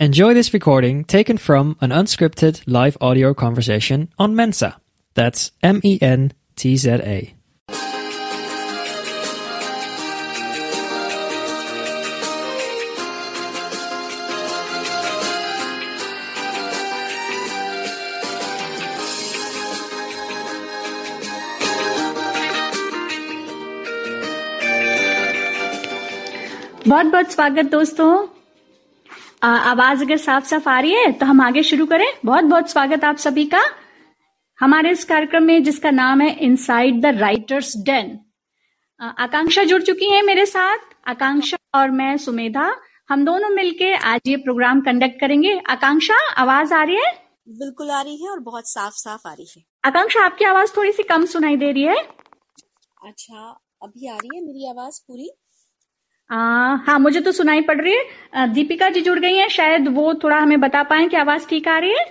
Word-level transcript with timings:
Enjoy 0.00 0.34
this 0.34 0.52
recording 0.52 1.04
taken 1.04 1.38
from 1.38 1.78
an 1.80 1.90
unscripted 1.90 2.62
live 2.66 2.98
audio 3.00 3.32
conversation 3.32 4.10
on 4.18 4.34
Mensa. 4.34 4.76
That's 5.14 5.52
M 5.62 5.80
E 5.82 5.98
N 6.02 6.32
T 6.56 6.76
Z 6.76 6.90
A. 6.90 7.34
बहुत 26.86 27.06
बहुत 27.06 27.32
स्वागत 27.32 27.70
दोस्तों 27.70 28.37
आ, 29.41 29.49
आवाज़ 29.49 30.01
अगर 30.03 30.17
साफ़ 30.17 30.45
साफ़ 30.45 30.67
आ 30.69 30.79
रही 30.79 30.93
है 30.93 31.11
तो 31.11 31.25
हम 31.25 31.41
आगे 31.41 31.61
शुरू 31.63 31.85
करें। 31.85 32.07
बहुत 32.25 32.43
बहुत 32.43 32.69
स्वागत 32.71 33.03
आप 33.03 33.17
सभी 33.17 33.45
का। 33.45 33.61
हमारे 34.59 34.91
इस 34.91 35.03
कार्यक्रम 35.03 35.43
में 35.43 35.63
जिसका 35.63 35.91
नाम 35.91 36.21
है 36.21 36.29
inside 36.37 36.99
the 37.01 37.13
writers 37.17 37.73
den 37.79 38.19
Akanksha 38.99 39.63
जुड़ 39.63 39.81
चुकी 39.81 40.09
है 40.09 40.21
मेरे 40.21 40.45
साथ। 40.45 40.77
आकांक्षा 41.07 41.57
और 41.75 41.91
मैं 41.91 42.15
सुमेधा 42.17 42.69
हम 43.09 43.25
दोनों 43.25 43.49
मिलके 43.49 43.93
आज 43.95 44.21
ये 44.27 44.35
प्रोग्राम 44.37 44.81
कंडक्ट 44.81 45.19
करेंगे। 45.21 45.57
आकांक्षा 45.69 46.17
आवाज़ 46.37 46.73
आ 46.73 46.83
रही 46.83 46.95
है? 46.95 47.11
बिल्कुल 47.49 47.91
आ 47.91 48.01
रही 48.01 48.23
है 48.23 48.29
और 48.29 48.39
बहुत 48.41 48.69
साफ़ 48.69 48.93
साफ़ 48.95 49.27
आ 49.27 49.33
रही 49.33 49.47
है। 49.57 49.63
आकांक्षा 49.83 50.25
आपकी 50.25 50.45
आवाज़ 50.45 50.75
थोड़ी 50.77 50.91
सी 50.91 51.03
कम 51.05 51.25
सुनाई 51.27 51.55
दे 51.57 51.71
रही 51.71 51.83
है। 51.83 51.95
अच्छा 51.95 53.49
अभी 53.83 54.07
आ 54.07 54.15
रही 54.15 54.37
है 54.37 54.45
मेरी 54.45 54.69
आवाज़ 54.69 54.99
पूरी? 55.07 55.31
आ, 56.29 56.37
हाँ 56.87 56.97
मुझे 56.99 57.19
तो 57.21 57.31
सुनाई 57.31 57.61
पड़ 57.61 57.79
रही 57.81 57.93
है। 57.93 58.47
दीपिका 58.53 58.89
जी 58.89 59.01
जुड़ 59.01 59.17
गई 59.19 59.35
हैं 59.35 59.47
शायद 59.49 59.87
वो 59.95 60.13
थोड़ा 60.23 60.37
हमें 60.37 60.59
बता 60.61 60.83
पाए 60.83 61.07
कि 61.07 61.17
आवाज़ 61.17 61.47
ठीक 61.49 61.67
आ 61.67 61.77
रही 61.79 61.91
है? 61.91 62.05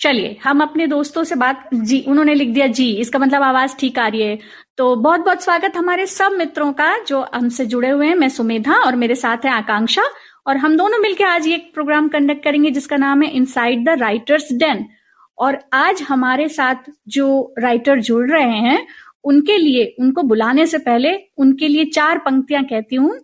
चलिए 0.00 0.36
हम 0.44 0.60
अपने 0.62 0.86
दोस्तों 0.86 1.22
से 1.24 1.34
बात 1.34 1.68
जी 1.74 2.00
उन्होंने 2.08 2.34
लिख 2.34 2.48
दिया 2.48 2.66
जी 2.68 2.90
इसका 3.00 3.18
मतलब 3.18 3.42
आवाज़ 3.42 3.76
ठीक 3.78 3.98
आ 3.98 4.06
रही 4.08 4.22
है। 4.22 4.38
तो 4.78 4.94
बहुत 4.96 5.20
बहुत 5.20 5.42
स्वागत 5.44 5.76
हमारे 5.76 6.06
सब 6.06 6.32
मित्रों 6.32 6.72
का 6.72 6.96
जो 7.08 7.20
हमसे 7.34 7.66
जुड़े 7.66 7.90
हुए 7.90 8.06
हैं 8.06 8.14
मैं 8.16 8.28
सुमेधा 8.28 8.76
और 8.80 8.96
मेरे 8.96 9.14
साथ 9.14 9.44
है 9.44 9.50
आकांक्षा। 9.52 10.02
और 10.46 10.56
हम 10.56 10.76
दोनों 10.76 10.98
मिलकर 10.98 11.24
आज 11.24 11.46
ये 11.46 11.56
प्रोग्राम 11.74 12.08
कंडक्ट 12.08 12.42
करेंगे 12.44 12.70
जिसका 12.70 12.96
नाम 12.96 13.22
है 13.22 13.30
इनसाइड 13.30 13.84
द 13.84 13.98
राइटर्स 14.00 14.52
डेन 14.52 14.86
और 15.38 15.58
आज 15.72 16.02
हमारे 16.02 16.48
साथ 16.48 16.90
जो 17.08 17.54
राइटर 17.58 18.00
जुड़ 18.00 18.30
रहे 18.30 18.56
हैं 18.60 18.86
उनके 19.24 19.56
लिए, 19.56 19.96
उनको 20.00 20.22
बुलाने 20.22 20.66
से 20.66 20.78
पहले 20.78 21.16
उनके 21.38 21.68
लिए 21.68 21.84
चार 21.84 22.18
पंक्तियाँ 22.18 22.64
कहती 22.64 22.96
हूँ, 22.96 23.18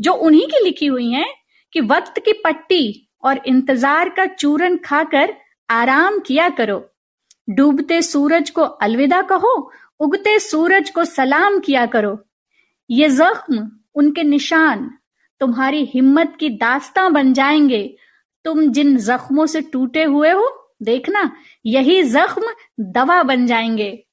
जो 0.00 0.12
उन्हीं 0.12 0.46
की 0.46 0.64
लिखी 0.64 0.86
हुई 0.86 1.10
हैं 1.10 1.26
कि 1.72 1.80
वक्त 1.80 2.18
की 2.18 2.32
पट्टी 2.32 3.08
और 3.24 3.40
इंतज़ार 3.46 4.08
का 4.08 4.26
चूरन 4.26 4.76
खाकर 4.76 5.34
आराम 5.70 6.18
किया 6.18 6.48
करो। 6.48 6.84
डूबते 7.50 8.02
सूरज 8.02 8.50
को 8.50 8.62
अलविदा 8.62 9.22
कहो, 9.22 9.72
उगते 10.00 10.38
सूरज 10.38 10.90
को 10.90 11.04
सलाम 11.04 11.58
किया 11.58 11.86
करो। 11.86 12.18
ये 12.90 13.08
जख्म, 13.08 13.70
उनके 13.94 14.22
निशान, 14.22 14.90
तुम्हारी 15.40 15.84
हिम्मत 15.84 16.36
की 16.40 16.48
दास्ता 16.48 17.08
बन 17.08 17.32
जाएँगे। 17.32 17.96
तुम 18.44 18.70
जिन 18.72 18.96
जख्मों 18.96 19.46
से 19.46 19.60
टूटे 19.60 20.04
हुए 20.04 20.30
हो, 20.30 20.74
देखना, 20.82 21.30
यही 21.66 22.02
जख्म 22.02 22.42
दवा 22.80 23.22
बन 23.22 23.46
जाएँगे। 23.46 24.06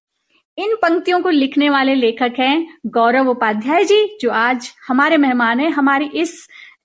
इन 0.57 0.73
पंक्तियों 0.75 1.19
को 1.21 1.29
लिखने 1.29 1.69
वाले 1.69 1.93
लेखक 1.95 2.39
हैं 2.39 2.67
गौरव 2.85 3.27
उपाध्याय 3.29 3.83
जी 3.83 4.17
जो 4.21 4.29
आज 4.31 4.69
हमारे 4.87 5.17
मेहमान 5.17 5.59
हैं 5.59 5.69
हमारी 5.71 6.05
इस 6.21 6.33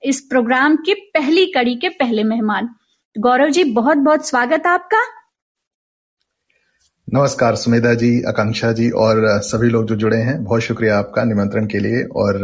इस 0.02 0.20
प्रोग्राम 0.20 0.76
की 0.76 0.94
पहली 1.14 1.44
कड़ी 1.46 1.74
के 1.74 1.88
पहले 1.90 2.24
मेहमान। 2.24 2.68
गौरव 3.16 3.50
जी 3.50 3.64
बहुत 3.72 3.98
बहुत 3.98 4.28
स्वागत 4.28 4.66
आपका। 4.66 5.00
नमस्कार 7.08 7.56
सुमेधा 7.56 7.94
जी 7.94 8.10
आकांक्षा 8.28 8.72
जी 8.72 8.90
और 8.98 9.26
सभी 9.42 9.68
लोग 9.70 9.86
जो 9.86 9.96
जुड़े 9.96 10.16
हैं 10.18 10.42
बहुत 10.44 10.60
शुक्रिया 10.60 10.98
आपका 10.98 11.24
निमंत्रण 11.24 11.66
के 11.66 11.78
लिए 11.78 12.02
और 12.16 12.38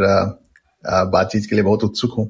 बातचीत 0.83 1.45
के 1.49 1.55
लिए 1.55 1.63
बहुत 1.63 1.83
उत्सुक 1.83 2.15
हूँ। 2.17 2.27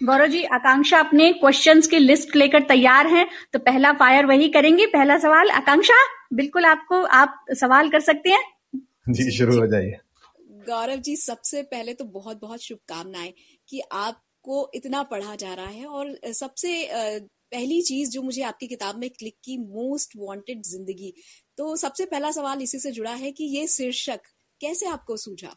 गौरव 0.00 0.26
जी 0.26 0.42
आकांक्षा 0.54 0.98
अपने 0.98 1.32
क्वेश्चंस 1.34 1.86
की 1.86 1.98
लिस्ट 1.98 2.36
लेकर 2.36 2.62
तैयार 2.68 3.06
हैं 3.06 3.26
तो 3.52 3.58
पहला 3.60 3.92
फायर 3.94 4.26
वही 4.26 4.48
करेंगे। 4.48 4.86
पहला 4.86 5.18
सवाल 5.18 5.50
आकांक्षा? 5.52 6.04
बिल्कुल 6.30 6.64
आपको 6.64 7.02
आप 7.14 7.44
सवाल 7.52 7.88
कर 7.90 8.00
सकते 8.00 8.30
हैं। 8.30 8.44
जी 9.08 9.30
शुरू 9.30 9.58
हो 9.60 9.66
जाइए। 9.66 9.98
गौरव 10.66 11.00
जी 11.00 11.16
सबसे 11.16 11.62
पहले 11.62 11.94
तो 11.94 12.04
बहुत 12.04 12.40
बहुत 12.40 12.62
शुभकामनाएँ 12.62 13.32
कि 13.68 13.80
आपको 13.92 14.70
इतना 14.74 15.02
पढ़ा 15.02 15.34
जा 15.34 15.54
रहा 15.54 15.66
है 15.66 15.86
और 15.86 16.14
सबसे 16.34 16.88
पहली 17.52 17.80
चीज़ 17.82 18.10
जो 18.10 18.22
मुझे 18.22 18.42
आपकी 18.42 18.66
किताब 18.66 18.98
में 18.98 19.08
क्लिक 19.10 19.36
की 19.44 19.56
मोस्ट 19.58 20.12
वांटेड 20.16 20.62
ज़िंदगी। 20.62 21.12
तो 21.58 21.76
सबसे 21.76 22.04
पहला 22.04 22.30
सवाल 22.30 22.62
इसी 22.62 22.78
से 22.78 22.90
जुड़ा 22.90 23.12
है 23.14 23.30
कि 23.32 23.44
ये 23.56 23.66
शीर्षक 23.66 24.20
कैसे 24.60 24.86
आपको 24.86 25.16
सूझा? 25.16 25.54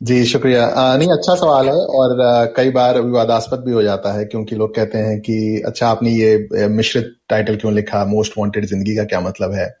जी 0.00 0.24
शुक्रिया। 0.24 0.64
आ, 0.64 0.96
नहीं 0.96 1.08
अच्छा 1.08 1.34
सवाल 1.34 1.66
है 1.66 1.72
और 1.72 2.20
आ, 2.20 2.44
कई 2.44 2.70
बार 2.70 3.00
विवादास्पद 3.00 3.62
भी 3.66 3.72
हो 3.72 3.82
जाता 3.82 4.12
है 4.12 4.24
क्योंकि 4.24 4.56
लोग 4.56 4.74
कहते 4.74 4.98
हैं 4.98 5.20
कि 5.20 5.62
अच्छा 5.66 5.88
आपने 5.88 6.10
ये 6.10 6.68
मिश्रित 6.68 7.16
टाइटल 7.28 7.56
क्यों 7.56 7.74
लिखा? 7.74 8.04
मोस्ट 8.04 8.32
वांटेड 8.38 8.66
ज़िंदगी 8.66 8.96
का 8.96 9.04
क्या 9.04 9.20
मतलब 9.20 9.52
है? 9.52 9.76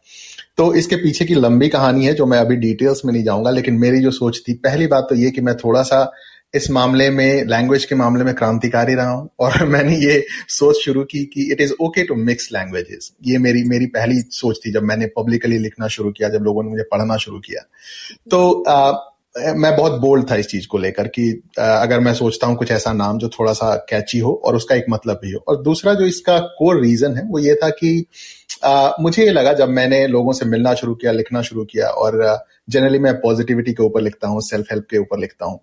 तो 0.56 0.74
इसके 0.74 0.96
पीछे 0.96 1.24
की 1.24 1.34
लंबी 1.34 1.68
कहानी 1.68 2.04
है 2.06 2.14
जो 2.14 2.26
मैं 2.26 2.38
अभी 2.38 2.56
डिटेल्स 2.56 3.04
में 3.04 3.12
नहीं 3.12 3.24
जाऊँगा 3.24 3.50
लेकिन 3.50 3.74
मेरी 3.74 4.00
जो 4.00 4.10
सोच 4.10 4.42
थी 4.48 4.54
पहली 4.54 4.86
बात 4.86 5.06
तो 5.10 5.14
ये 5.14 5.30
कि 5.30 5.40
मैं 5.40 5.56
थोड़ा 5.56 5.82
सा 5.82 6.12
इस 6.54 6.70
मामले 6.70 7.10
में 7.10 7.44
लैंग्वेज 7.44 7.84
के 7.84 7.94
मामले 7.94 8.24
में 8.24 8.34
क्रांतिकारी 8.34 8.94
रहा 8.94 9.10
हूँ 9.10 9.28
और 9.40 9.64
मैंने 9.66 9.96
ये 9.96 10.26
सोच 10.48 10.76
शुरू 10.76 11.04
की 11.04 11.24
कि 11.24 11.52
it 11.52 11.60
is 11.60 11.72
okay 11.80 12.02
to 12.02 12.14
mix 12.14 12.48
languages 12.52 13.12
ये 13.26 13.38
मेरी 13.38 13.62
मेरी 13.64 13.86
पहली 13.86 14.20
सोच 14.30 14.60
थी 14.66 14.72
जब 14.72 14.82
मैंने 14.82 15.06
पब्लिकली 15.06 15.58
लिखना 15.58 15.88
शुरू 15.88 16.10
किया 16.10 16.28
जब 16.28 16.42
लोगों 16.42 16.62
ने 16.62 16.70
मुझे 16.70 16.82
पढ़ना 16.82 17.16
शुरू 17.16 17.38
किया। 17.38 17.62
तो 18.30 18.64
आ, 18.68 18.92
मैं 19.36 19.74
बहुत 19.76 19.92
बोल्ड 20.00 20.30
था 20.30 20.36
इस 20.36 20.46
चीज़ 20.48 20.66
को 20.68 20.78
लेकर 20.78 21.08
कि 21.08 21.30
अगर 21.58 22.00
मैं 22.00 22.12
सोचता 22.14 22.46
हूँ 22.46 22.56
कुछ 22.56 22.70
ऐसा 22.70 22.92
नाम 22.92 23.18
जो 23.18 23.28
थोड़ा 23.28 23.52
सा 23.52 23.74
कैची 23.90 24.18
हो 24.18 24.32
और 24.44 24.56
उसका 24.56 24.74
एक 24.74 24.84
मतलब 24.90 25.20
भी 25.22 25.32
हो। 25.32 25.42
और 25.48 25.60
दूसरा 25.62 25.94
जो 25.94 26.06
इसका 26.06 26.38
कोर 26.58 26.80
रीजन 26.82 27.16
है 27.16 27.22
वो 27.24 27.38
ये 27.38 27.54
था 27.54 27.68
कि 27.70 28.04
आ, 28.64 28.90
मुझे 29.00 29.24
ये 29.24 29.30
लगा 29.30 29.52
जब 29.52 29.68
मैंने 29.70 30.06
लोगों 30.06 30.32
से 30.32 30.46
मिलना 30.46 30.74
शुरू 30.74 30.94
किया 30.94 31.12
लिखना 31.12 31.42
शुरू 31.42 31.64
किया 31.64 31.88
और 31.88 32.18
जनरली 32.70 32.98
मैं 32.98 33.14
पॉजिटिविटी 33.20 33.72
के 33.72 33.82
ऊपर 33.82 34.00
लिखता 34.00 34.28
हूँ 34.28 34.40
सेल्फ 34.42 34.66
हेल्प 34.72 34.86
के 34.90 34.98
ऊपर 34.98 35.18
लिखता 35.18 35.46
हूँ 35.46 35.60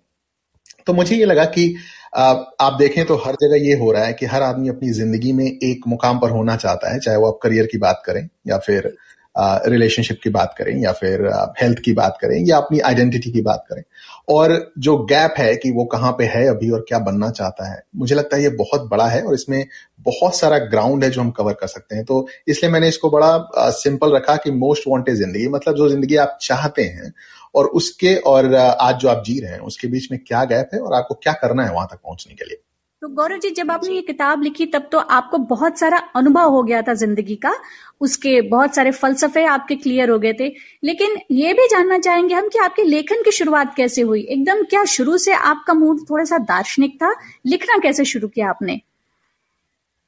तो 0.86 0.92
मुझे 0.92 1.16
ये 1.16 1.24
लगा 1.24 1.44
कि 1.46 1.74
आ, 2.16 2.22
आप 2.60 2.76
देखें 2.78 3.04
तो 3.06 3.16
हर 3.16 3.34
जगह 3.42 3.66
ये 3.66 3.74
हो 3.78 3.90
रहा 3.92 4.04
है 4.04 4.12
कि 4.12 4.26
हर 4.26 4.42
आदमी 4.42 4.68
अपनी 4.68 4.90
ज़िंदगी 4.92 5.32
में 5.32 5.44
एक 5.46 5.88
मुकाम 5.88 6.18
पर 6.18 6.30
होना 6.30 6.56
चाहता 6.56 6.92
है 6.92 6.98
चाहे 7.00 7.16
वो 7.16 7.26
आप 7.28 7.38
करियर 7.42 7.66
की 7.66 7.78
बात 7.78 8.02
करें 8.06 8.28
या 8.46 8.58
फिर 8.58 8.94
रिलेशनशिप 9.36 10.18
की 10.22 10.30
बात 10.30 10.54
करें 10.58 10.76
या 10.76 10.92
फिर 10.92 11.26
हेल्थ 11.60 11.78
की 11.84 11.92
बात 11.92 12.18
करें 12.20 12.38
या 12.40 12.56
अपनी 12.56 12.78
आइडेंटिटी 12.80 13.30
की 13.30 13.40
बात 13.42 13.64
करें। 13.68 13.82
और 14.28 14.72
जो 14.78 14.96
गैप 15.04 15.34
है 15.38 15.54
कि 15.56 15.70
वो 15.70 15.84
कहाँ 15.84 16.12
पे 16.18 16.24
है 16.26 16.46
अभी 16.48 16.70
और 16.70 16.84
क्या 16.88 16.98
बनना 17.00 17.30
चाहता 17.30 17.70
है, 17.70 17.82
मुझे 17.96 18.14
लगता 18.14 18.36
है 18.36 18.42
ये 18.42 18.48
बहुत 18.50 18.88
बड़ा 18.90 19.06
है 19.08 19.22
और 19.22 19.34
इसमें 19.34 19.64
बहुत 20.00 20.36
सारा 20.36 20.58
ग्राउंड 20.66 21.04
है 21.04 21.10
जो 21.10 21.20
हम 21.20 21.30
कवर 21.30 21.52
कर 21.52 21.66
सकते 21.66 21.96
हैं। 21.96 22.04
तो 22.04 22.26
इसलिए 22.48 22.72
मैंने 22.72 22.88
इसको 22.88 23.10
बड़ा 23.10 23.70
सिंपल 23.72 24.14
रखा 24.16 24.36
कि 24.36 24.50
मोस्ट 24.52 24.88
वांटेड 24.88 25.14
ज़िंदगी 25.14 25.48
मतलब 25.48 25.76
जो 25.76 25.88
ज़िंदगी 25.88 26.16
आप 26.16 26.38
चाहते 26.42 26.82
हैं 26.84 27.12
और 27.54 27.66
उसके 27.72 28.14
और 28.16 28.54
आज 28.54 28.94
जो 28.96 29.08
आप 29.08 29.22
जी 29.26 29.38
रहे 29.40 29.52
हैं, 29.52 29.58
उसके 29.60 29.88
बीच 29.88 30.10
में 30.12 30.20
क्या 30.26 30.44
गैप 30.44 30.70
है 30.74 30.80
और 30.80 30.94
आपको 30.94 31.14
क्या 31.14 31.32
करना 31.32 31.64
है 31.64 31.72
वहाँ 31.72 31.88
तक 31.90 31.96
पहुँचने 31.96 32.34
के 32.34 32.44
लिए। 32.44 32.60
तो 33.04 33.08
गौरव 33.08 33.38
जी 33.38 33.48
जब 33.50 33.70
आपने 33.70 33.94
ये 33.94 34.02
किताब 34.02 34.42
लिखी 34.42 34.66
तब 34.66 34.88
तो 34.92 34.98
आपको 34.98 35.38
बहुत 35.38 35.78
सारा 35.78 35.96
अनुभव 36.16 36.50
हो 36.50 36.62
गया 36.62 36.80
था 36.82 36.92
ज़िंदगी 36.94 37.34
का। 37.36 37.52
उसके 38.00 38.40
बहुत 38.40 38.74
सारे 38.74 38.90
फलसफे 38.90 39.44
आपके 39.44 39.74
क्लियर 39.74 40.10
हो 40.10 40.18
गए 40.18 40.32
थे। 40.32 40.48
लेकिन 40.84 41.16
ये 41.30 41.52
भी 41.52 41.66
जानना 41.66 41.98
चाहेंगे 41.98 42.34
हम 42.34 42.48
कि 42.48 42.58
आपके 42.58 42.84
लेखन 42.84 43.22
की 43.22 43.30
शुरुआत 43.30 43.74
कैसे 43.76 44.02
हुई? 44.02 44.20
एकदम 44.22 44.62
क्या 44.62 44.84
शुरू 44.84 45.18
से 45.18 45.32
आपका 45.32 45.74
मूड 45.74 46.00
थोड़ा 46.10 46.24
सा 46.24 46.38
दार्शनिक 46.38 46.96
था? 46.96 47.14
लिखना 47.46 47.78
कैसे 47.78 48.04
शुरू 48.04 48.28
किया 48.28 48.48
आपने? 48.48 48.80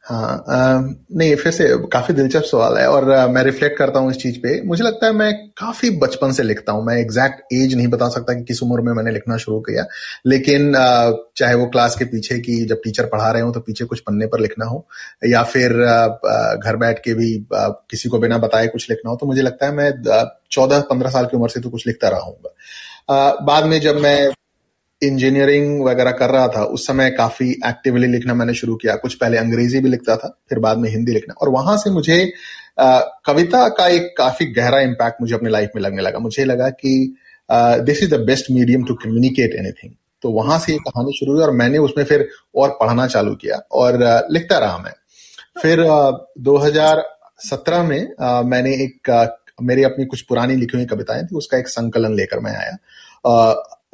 हाँ 0.07 0.35
आ, 0.49 0.81
नहीं 1.17 1.35
फिर 1.37 1.53
से 1.53 1.67
काफ़ी 1.93 2.15
दिलचस्प 2.15 2.45
सवाल 2.45 2.77
है 2.79 2.87
और 2.89 3.11
आ, 3.13 3.27
मैं 3.29 3.43
रिफ्लेक्ट 3.43 3.77
करता 3.79 3.99
हूँ 3.99 4.11
इस 4.11 4.17
चीज़ 4.17 4.39
पे। 4.41 4.61
मुझे 4.67 4.85
लगता 4.85 5.07
है 5.07 5.13
मैं 5.13 5.33
काफ़ी 5.59 5.91
बचपन 5.99 6.33
से 6.33 6.43
लिखता 6.43 6.73
हूँ। 6.73 6.85
मैं 6.87 6.97
एग्जैक्ट 6.97 7.53
एज 7.53 7.75
नहीं 7.75 7.89
बता 7.89 8.09
सकता 8.09 8.35
कि 8.35 8.45
किस 8.45 8.63
उम्र 8.63 8.81
में 8.81 8.93
मैंने 8.93 9.13
लिखना 9.13 9.37
शुरू 9.37 9.59
किया। 9.61 9.85
लेकिन 10.27 10.77
आ, 10.77 11.11
चाहे 11.37 11.55
वो 11.55 11.67
क्लास 11.67 11.97
के 11.97 12.05
पीछे 12.05 12.39
की 12.39 12.65
जब 12.67 12.81
टीचर 12.85 13.07
पढ़ा 13.07 13.31
रहे 13.31 13.43
हो 13.43 13.51
तो 13.53 13.61
पीछे 13.61 13.85
कुछ 13.85 14.01
पन्ने 14.01 14.27
पर 14.27 14.41
लिखना 14.41 14.67
हो 14.67 14.87
या 15.27 15.43
फिर 15.45 15.73
घर 15.73 16.77
बैठ 16.77 16.99
के 16.99 17.15
भी 17.15 17.35
किसी 17.53 18.09
को 18.09 18.19
बिना 18.19 18.39
बताए 18.39 18.67
कुछ 18.69 18.91
लिखना 18.91 19.11
हो 19.11 19.17
तो 19.17 19.27
मुझे 19.27 19.43
लगता 19.43 19.67
है 19.67 19.73
मैं 19.73 19.91
चौदह 20.51 20.81
पंद्रह 20.91 21.11
साल 21.11 21.27
की 21.27 21.37
उम्र 21.37 21.49
से 21.49 21.61
तो 21.61 21.71
कुछ 21.71 21.87
लिखता 21.87 22.09
रहा 22.09 22.21
हूँ। 22.21 22.37
बाद 23.47 23.65
में 23.65 23.81
जब 23.81 24.01
मैं 24.01 24.33
इंजीनियरिंग 25.03 25.83
वगैरह 25.85 26.11
कर 26.11 26.31
रहा 26.31 26.49
था 26.49 26.63
उस 26.65 26.87
समय 26.87 27.11
काफ़ी 27.11 27.51
एक्टिवली 27.67 28.07
लिखना 28.07 28.35
मैंने 28.35 28.55
शुरू 28.55 28.75
किया। 28.77 28.95
कुछ 28.97 29.15
पहले 29.15 29.39
अंग्रेज़ी 29.39 29.81
भी 29.81 29.89
लिखता 29.89 30.17
था 30.17 30.29
फिर 30.49 30.59
बाद 30.59 30.79
में 30.79 30.89
हिंदी 30.91 31.13
लिखना। 31.13 31.35
और 31.41 31.49
वहाँ 31.49 31.77
से 31.77 31.91
मुझे 31.91 32.33
आ, 32.81 32.99
कविता 33.27 33.69
का 33.69 33.87
एक 33.89 34.15
काफ़ी 34.19 34.47
गहरा 34.47 34.81
इम्पैक्ट 34.81 35.21
मुझे 35.21 35.35
अपने 35.35 35.51
लाइफ 35.51 35.71
में 35.77 35.83
लगने 35.83 36.03
लगा। 36.03 36.19
मुझे 36.19 36.45
लगा 36.45 36.69
कि 36.71 37.15
this 37.51 38.03
is 38.03 38.15
the 38.15 38.19
best 38.21 38.51
medium 38.51 38.85
to 38.85 38.95
communicate 38.95 39.55
anything 39.55 39.93
तो 40.23 40.31
वहाँ 40.31 40.59
से 40.59 40.73
ये 40.73 40.79
कहानी 40.79 41.13
शुरू 41.19 41.33
हुई 41.33 41.43
और 41.43 41.51
मैंने 41.53 41.79
उसमें 41.79 42.05
फिर 42.05 42.29
और 42.55 42.77
पढ़ना 42.81 43.07
चालू 43.07 43.35
किया 43.35 43.57
और 43.73 43.99
लिखता 44.33 44.59
रहा 44.59 44.79
मैं। 44.79 44.93
फिर 45.63 45.83
2017 46.45 47.83
में 47.83 48.09
मैंने 48.51 48.75
एक 48.85 49.11
मेरी 49.63 49.83
अपनी 49.83 50.05
कुछ 50.05 50.21
पुरानी 50.23 50.57
लिखी 50.57 50.77
हुई 50.77 50.87
कविताएँ 50.87 51.23
थी 51.25 51.37
उसका 51.37 51.59
एक 51.59 51.69
संकलन 51.69 52.15
लेकर 52.17 52.41
मैं 52.41 52.57
आया। 52.57 52.77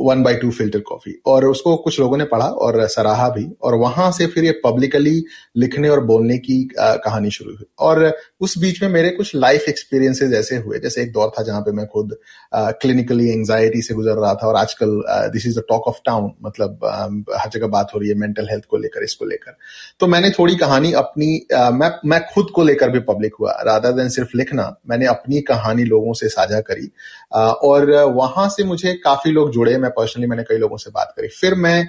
One 0.02 0.22
by 0.22 0.34
two 0.37 0.50
filter 0.50 0.81
coffee 0.81 1.14
और 1.26 1.44
उसको 1.46 1.76
कुछ 1.78 1.99
लोगों 2.00 2.16
ने 2.19 2.25
पढ़ा 2.25 2.46
और 2.46 2.87
सराहा 2.88 3.28
भी। 3.31 3.46
और 3.62 3.75
वहाँ 3.76 4.10
से 4.12 4.26
फिर 4.26 4.44
ये 4.44 4.52
पब्लिकली 4.64 5.22
लिखने 5.56 5.88
और 5.88 6.04
बोलने 6.04 6.38
की 6.38 6.62
कहानी 6.78 7.31
शुरू 7.31 7.50
हुई। 7.50 7.66
और 7.81 8.12
उस 8.40 8.56
बीच 8.58 8.82
में 8.82 8.88
मेरे 8.90 9.10
कुछ 9.12 9.34
लाइफ 9.37 9.69
एक्सपीरियंसेस 9.69 10.32
ऐसे 10.34 10.56
हुए। 10.56 10.78
जैसे 10.78 11.02
एक 11.02 11.12
दौर 11.12 11.32
था 11.38 11.43
जहाँ 11.43 11.60
पे 11.60 11.72
मैं 11.72 11.87
खुद 11.87 12.16
क्लिनिकली 12.54 13.28
एंजाइटी 13.31 13.82
से 13.82 13.94
गुजर 13.94 14.20
रहा 14.20 14.34
था 14.34 14.46
और 14.46 14.56
आजकल 14.56 15.02
this 15.32 15.46
is 15.46 15.58
the 15.58 15.62
talk 15.69 15.87
of 15.88 15.99
town 16.06 16.31
मतलब 16.44 16.87
हर 17.34 17.50
जगह 17.50 17.66
बात 17.69 17.90
हो 17.94 17.98
रही 18.00 18.08
है 18.08 18.14
मेंटल 18.16 18.48
हेल्थ 18.50 18.64
को 18.64 18.76
लेकर, 18.76 19.05
इसको 19.05 19.25
लेकर। 19.25 19.56
तो 20.00 20.06
मैंने 20.06 20.31
थोड़ी 20.31 20.56
कहानी 20.56 20.93
अपनी 20.94 21.26
मैं 21.75 21.90
मैं 22.06 22.20
खुद 22.26 22.50
को 22.55 22.62
लेकर 22.64 22.90
भी 22.90 22.98
पब्लिक 23.02 23.34
हुआ। 23.40 23.52
राधा 23.64 23.90
देन 23.93 24.08
सिर्फ़ 24.10 24.37
लिखना, 24.37 24.75
मैंने 24.88 25.06
अपनी 25.06 25.40
कहानी 25.43 25.84
लोगों 25.84 26.12
से 26.14 26.28
साझा 26.28 26.60
करी। 26.62 26.90
और 27.32 27.90
वहाँ 28.14 28.49
से 28.49 28.64
मुझे 28.64 28.93
काफ़ी 29.05 29.31
लोग 29.32 29.52
जुड़े, 29.52 29.76
मैं 29.79 29.90
पर्सनली 29.90 30.26
मैंने 30.26 30.43
कई 30.44 30.58
लोगों 30.58 30.76
से 30.76 30.90
बात 30.90 31.12
करी। 31.17 31.29
फिर 31.31 31.55
मैं 31.56 31.87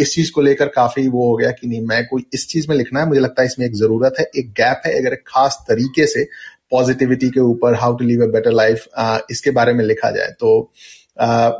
इस 0.00 0.14
चीज़ 0.14 0.30
को 0.32 0.40
लेकर 0.40 0.68
काफ़ी 0.70 1.06
वो 1.08 1.28
हो 1.28 1.36
गया 1.36 1.50
कि 1.50 1.66
नहीं, 1.66 1.80
मैं 1.82 2.04
कोई 2.06 2.24
इस 2.34 2.48
चीज़ 2.48 2.66
में 2.68 2.76
लिखना 2.76 3.00
है, 3.00 3.06
मुझे 3.08 3.20
लगता 3.20 3.42
है 3.42 3.46
इसमें 3.46 3.66
एक 3.66 3.74
ज़रूरत 3.76 4.14
है, 4.18 4.30
एक 4.36 4.50
गैप 4.52 4.82
है, 4.86 4.98
अगर 4.98 5.12
एक 5.12 5.22
खास 5.28 5.64
तरीके 5.68 6.06
से 6.06 6.24
पॉजिटिविटी 6.70 7.28
के 7.30 7.40
ऊपर 7.42 7.74
how 7.74 7.96
to 7.96 8.04
live 8.04 8.22
a 8.22 8.26
better 8.32 8.52
life 8.52 8.86
इसके 9.30 9.50
बारे 9.52 9.72
में 9.72 9.84
लिखा 9.84 10.10
जाए। 10.10 10.34
तो 10.40 10.72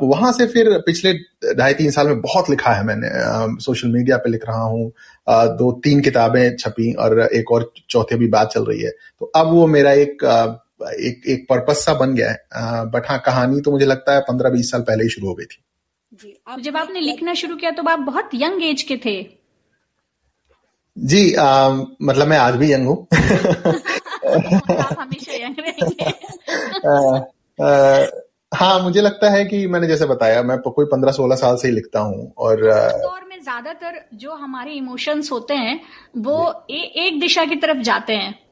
वहाँ 0.03 0.31
से 0.31 0.45
फिर 0.47 0.69
पिछले 0.85 1.13
ढाई 1.57 1.73
तीन 1.73 1.91
साल 1.91 2.07
में 2.07 2.21
बहुत 2.21 2.49
लिखा 2.49 2.71
है 2.71 2.83
मैंने 2.85 3.09
सोशल 3.63 3.87
मीडिया 3.89 4.17
पे 4.17 4.29
लिख 4.29 4.41
रहा 4.47 4.63
हूँ 4.63 4.91
दो 5.57 5.71
तीन 5.83 6.01
किताबें 6.01 6.55
छपी 6.57 6.91
और 6.95 7.19
एक 7.23 7.51
और 7.51 7.71
चौथे 7.89 8.15
भी 8.15 8.27
बात 8.29 8.51
चल 8.53 8.65
रही 8.65 8.81
है। 8.81 8.91
तो 9.19 9.31
अब 9.35 9.51
वो 9.51 9.67
मेरा 9.67 9.91
एक 9.93 10.23
एक 10.81 11.21
एक 11.27 11.45
पर्पस 11.49 11.83
सा 11.85 11.93
बन 11.93 12.15
गया 12.15 12.29
है। 12.29 12.37
बट 12.89 13.05
हाँ 13.09 13.19
कहानी 13.25 13.61
तो 13.61 13.71
मुझे 13.71 13.85
लगता 13.85 14.13
है 14.13 14.21
पंद्रह 14.21 14.49
बीस 14.49 14.71
साल 14.71 14.81
पहले 14.81 15.03
ही 15.03 15.09
शुरू 15.09 15.27
हो 15.27 15.33
गई 15.33 15.45
थी। 15.45 15.61
जी 16.13 16.37
आप 16.47 16.59
जब 16.59 16.77
आपने 16.77 16.99
लिखना 16.99 17.33
शुरू 17.33 17.55
किया 17.55 17.71
तो 17.71 17.83
आप 17.83 17.99
बहुत 17.99 18.29
यंग 18.33 18.63
एज 18.63 18.81
के 18.81 18.97
थे। 18.97 19.15
जी 20.97 21.33
आ, 21.33 21.69
मतलब 22.01 22.27
मैं 22.27 22.37
आज 22.37 22.55
भी 22.55 22.71
यंग 22.73 22.87
हूँ। 22.87 23.07
हमेशा 24.99 25.33
यंग 25.33 25.55
रहेंगे। 25.59 26.05
हाँ 28.53 28.79
मुझे 28.81 29.01
लगता 29.01 29.29
है 29.29 29.45
कि 29.45 29.65
मैंने 29.67 29.87
जैसे 29.87 30.05
बताया 30.05 30.41
मैं 30.43 30.57
कोई 30.59 30.85
पंद्रह 30.85 31.11
सोलह 31.11 31.35
साल 31.35 31.55
से 31.55 31.67
ही 31.67 31.73
लिखता 31.73 31.99
हूँ 31.99 32.33
और 32.37 32.61
दौर 32.61 33.23
में 33.29 33.41
ज़्यादातर 33.41 33.99
जो 34.13 34.33
हमारे 34.33 34.71
इमोशंस 34.71 35.31
होते 35.31 35.53
हैं 35.53 35.79
वो 36.17 36.65
ए, 36.71 36.73
एक 36.73 37.19
दिशा 37.19 37.45
की 37.45 37.55
तरफ़ 37.55 37.77
जाते 37.77 38.13
हैं। 38.13 38.44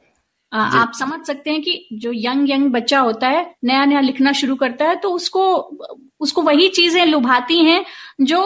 आप 0.53 0.91
समझ 0.93 1.19
सकते 1.27 1.51
हैं 1.51 1.61
कि 1.61 1.87
जो 1.93 2.11
यंग 2.15 2.49
यंग 2.49 2.71
बच्चा 2.71 2.99
होता 2.99 3.27
है 3.27 3.43
नया 3.63 3.85
नया 3.85 3.99
लिखना 4.01 4.31
शुरू 4.31 4.55
करता 4.55 4.85
है 4.85 4.95
तो 4.95 5.11
उसको 5.11 5.43
उसको 6.21 6.41
वही 6.41 6.67
चीज़ें 6.69 7.05
लुभाती 7.05 7.63
हैं 7.65 7.83
जो 8.21 8.41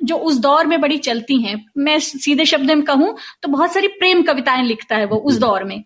जो 0.00 0.16
उस 0.16 0.38
दौर 0.38 0.66
में 0.66 0.80
बड़ी 0.80 0.98
चलती 0.98 1.40
हैं। 1.42 1.64
मैं 1.78 1.98
सीधे 2.00 2.44
शब्द 2.44 2.70
में 2.70 2.82
कहूँ 2.84 3.14
तो 3.42 3.48
बहुत 3.48 3.72
सारी 3.72 3.88
प्रेम 3.88 4.22
कविताएँ 4.22 4.62
लिखता 4.64 4.96
है 4.96 5.06
वो 5.06 5.16
उस 5.18 5.38
दौर 5.38 5.64
में। 5.64 5.82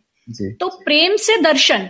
तो 0.60 0.68
प्रेम 0.84 1.16
से 1.18 1.40
दर्शन 1.42 1.88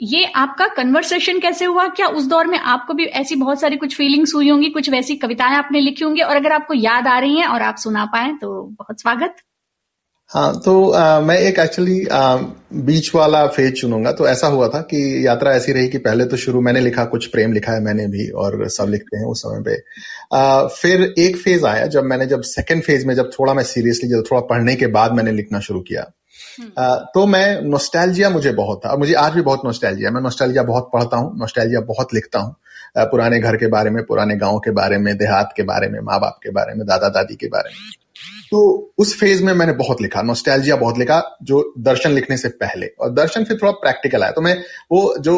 ये 0.00 0.24
आपका 0.26 0.66
कन्वर्सेशन 0.68 1.38
कैसे 1.40 1.64
हुआ? 1.64 1.86
क्या 1.88 2.06
उस 2.08 2.26
दौर 2.26 2.46
में 2.46 2.58
आपको 2.58 2.94
भी 2.94 3.04
ऐसी 3.04 3.34
बहुत 3.36 3.60
सारी 3.60 3.76
कुछ 3.76 3.96
फीलिंग्स 3.96 4.34
हुई 4.34 4.48
होंगी 4.48 4.70
कुछ 4.70 4.90
वैसी 4.90 5.16
कविताएँ 5.16 5.56
आपने 5.56 5.80
लिखी 5.80 6.04
होंगी? 6.04 6.20
और 6.20 6.36
अगर 6.36 6.52
आपको 6.52 6.74
याद 6.74 7.06
आ 7.08 7.18
रही 7.18 7.38
हैं 7.38 7.46
और 7.46 7.62
आप 7.62 7.76
सुना 7.76 8.04
पाए 8.06 8.32
तो 8.32 8.62
बहुत 8.78 9.00
स्वागत। 9.00 9.36
हाँ 10.34 10.60
तो 10.64 10.90
आ, 10.90 11.20
मैं 11.20 11.36
एक 11.38 11.58
एक्चुअली 11.58 12.06
बीच 12.84 13.14
वाला 13.14 13.46
फ़ेज़ 13.46 13.74
चुनूँगा। 13.74 14.12
तो 14.12 14.28
ऐसा 14.28 14.46
हुआ 14.46 14.68
था 14.68 14.80
कि 14.80 15.26
यात्रा 15.26 15.52
ऐसी 15.52 15.72
रही 15.72 15.88
कि 15.88 15.98
पहले 15.98 16.24
तो 16.24 16.36
शुरू 16.36 16.60
मैंने 16.60 16.80
लिखा 16.80 17.04
कुछ 17.04 17.26
प्रेम 17.26 17.52
लिखा 17.52 17.72
है 17.72 17.80
मैंने 17.80 18.06
भी 18.06 18.28
और 18.30 18.68
सब 18.68 18.88
लिखते 18.88 19.16
हैं 19.16 19.24
उस 19.24 19.42
समय 19.42 19.62
पे। 19.62 19.76
आ, 20.38 20.66
फिर 20.66 21.14
एक 21.18 21.36
फ़ेज़ 21.36 21.66
आया 21.66 21.86
जब 21.86 22.04
मैंने 22.04 22.26
जब 22.26 22.40
सेकंड 22.40 22.82
फ़ेज़ 22.82 23.06
में 23.06 23.14
जब 23.14 23.30
थोड़ा 23.30 23.54
मैं 23.54 23.62
सीरियसली 23.62 24.10
जब 24.10 24.24
थोड़ा 24.30 24.40
पढ़ने 24.40 24.74
के 24.74 24.86
बाद 24.86 25.12
मैंने 25.12 25.32
लिखना 25.32 25.60
शुरू 25.60 25.80
किया। 25.80 26.10
हम्म। 26.60 26.94
तो 27.14 27.26
मैं 27.26 27.62
नोस्टैल्जिया 27.62 28.30
मुझे 28.30 28.52
बहुत 28.52 28.80
था। 28.86 28.96
मुझे 28.96 29.14
आज 29.14 29.32
भी 29.32 29.40
बहुत 29.40 29.60
नोस्टैल्जिया 29.64 30.10
मैं 30.10 30.20
नोस्टैल्जिया 30.20 30.62
बहुत 30.62 30.90
पढ़ता 30.94 31.16
हूँ 31.16 31.38
नोस्टैल्जिया 31.38 31.80
बहुत 31.80 32.14
लिखता 32.14 32.38
हूँ। 32.38 32.54
पुराने 32.98 33.40
घर 33.40 33.56
के 33.56 33.66
बारे 33.66 33.90
में 33.90 34.04
पुराने 34.04 34.36
गाँव 34.36 34.58
के 34.58 34.70
बारे 34.70 34.98
में 34.98 35.16
देहात 35.16 35.52
के 35.56 35.62
बारे 35.62 35.88
में 35.88 36.00
माँ 36.00 36.20
बाप 36.20 36.40
के 36.42 36.50
बारे 36.50 36.74
में 36.74 36.86
दादा 36.86 37.08
दादी 37.08 37.34
के 37.34 37.46
बारे 37.46 37.70
में। 37.70 38.03
तो 38.54 38.60
उस 38.98 39.16
फ़ेज़ 39.20 39.42
में 39.44 39.52
मैंने 39.52 39.72
बहुत 39.72 40.00
लिखा 40.02 40.22
नोस्टैल्जिया 40.22 40.74
बहुत 40.76 40.98
लिखा 40.98 41.16
जो 41.42 41.62
दर्शन 41.80 42.10
लिखने 42.10 42.36
से 42.36 42.48
पहले। 42.60 42.86
और 42.86 43.10
दर्शन 43.12 43.44
फिर 43.44 43.56
थोड़ा 43.62 43.72
प्रैक्टिकल 43.80 44.22
आया 44.22 44.32
तो 44.32 44.40
मैं 44.40 44.54
वो 44.92 45.00
जो 45.20 45.34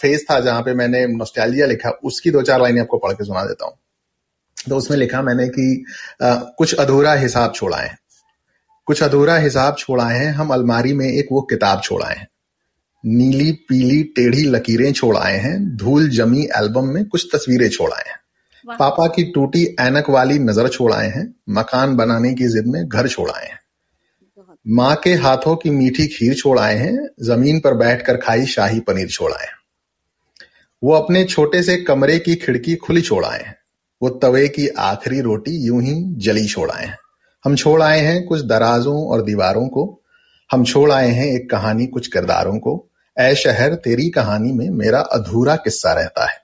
फ़ेज़ 0.00 0.24
था 0.24 0.38
जहाँ 0.40 0.62
पे 0.62 0.74
मैंने 0.74 1.06
नोस्टैल्जिया 1.08 1.66
लिखा 1.66 1.90
उसकी 2.04 2.30
दो 2.30 2.42
चार 2.42 2.60
लाइनें 2.62 2.80
आपको 2.80 2.98
पढ़ 2.98 3.12
के 3.12 3.24
सुना 3.24 3.44
देता 3.44 3.66
हूँ। 3.66 3.74
तो 4.68 4.76
उसमें 4.76 4.96
लिखा 4.98 5.22
मैंने 5.22 5.48
कि 5.48 5.84
आ, 6.22 6.34
कुछ 6.34 6.74
अधूरा 6.76 7.14
हिसाब 7.14 7.52
छोड़ा 7.54 7.78
है। 7.78 7.96
कुछ 8.88 9.02
अधूरा 9.02 9.36
हिसाब 9.38 9.76
छोड़ाए 9.78 10.18
हैं 10.18 10.30
हम 10.32 10.50
अलमारी 10.50 10.92
में 10.92 11.06
एक 11.08 11.28
वो 11.32 11.42
किताब 11.50 11.80
छोड़ाए 11.84 12.14
हैं। 12.14 12.28
नीली 13.04 13.52
पीली 13.68 14.02
टेढ़ी 14.16 14.44
लकीरें 14.46 14.92
छोड़ 14.92 15.16
आए 15.16 15.36
हैं 15.38 15.58
धूल 15.76 16.08
जमी 16.10 16.48
एल्बम 16.56 16.94
में 16.94 17.04
कुछ 17.04 17.28
तस्वीरें 17.34 17.68
छोड़ 17.68 17.92
आए 17.92 18.08
हैं। 18.08 18.18
पापा 18.68 19.06
की 19.06 19.22
टूटी 19.22 19.76
ऐनक 19.80 20.10
वाली 20.10 20.38
नज़र 20.38 20.68
छोड़ाए 20.68 21.06
हैं 21.06 21.34
मकान 21.48 21.96
बनाने 21.96 22.34
की 22.34 22.48
जिद 22.48 22.66
में 22.66 22.88
घर 22.88 23.08
छोड़ाए 23.08 23.46
हैं। 23.46 23.60
माँ 24.68 24.96
के 24.96 25.14
हाथों 25.14 25.56
की 25.56 25.70
मीठी 25.70 26.06
खीर 26.06 26.34
छोड़ाए 26.34 26.76
हैं 26.76 27.08
ज़मीन 27.22 27.60
पर 27.60 27.74
बैठकर 27.74 28.16
खाई 28.16 28.46
शाही 28.46 28.80
पनीर 28.80 29.08
छोड़ाए 29.08 29.44
हैं। 29.44 29.58
वो 30.82 30.94
अपने 30.94 31.24
छोटे 31.24 31.62
से 31.62 31.76
कमरे 31.76 32.18
की 32.18 32.34
खिड़की 32.34 32.76
खुली 32.76 33.00
छोड़ाए 33.00 33.38
हैं। 33.38 33.56
वो 34.02 34.08
तवे 34.08 34.48
की 34.48 34.68
आखिरी 34.68 35.20
रोटी 35.20 35.56
यूँ 35.66 35.82
ही 35.82 35.94
जली 36.16 36.46
छोड़ाए 36.46 36.84
हैं। 36.84 36.98
हम 37.44 37.56
छोड़ 37.56 37.82
आए 37.82 38.00
हैं 38.00 38.26
कुछ 38.26 38.40
दराजों 38.40 39.06
और 39.06 39.22
दीवारों 39.22 39.68
को। 39.68 40.02
हम 40.52 40.64
छोड़ 40.64 40.92
आए 40.92 41.08
हैं 41.08 41.26
एक 41.26 41.50
कहानी 41.50 41.86
कुछ 41.86 42.06
किरदारों 42.06 42.58
को। 42.58 42.88
ऐ 43.18 43.34
शहर 43.34 43.74
तेरी 43.74 44.10
कहानी 44.10 44.52
में 44.52 44.70
मेरा 44.70 45.00
अधूरा 45.00 45.56
किस्सा 45.56 45.92
रहता 45.92 46.26
है। 46.26 46.39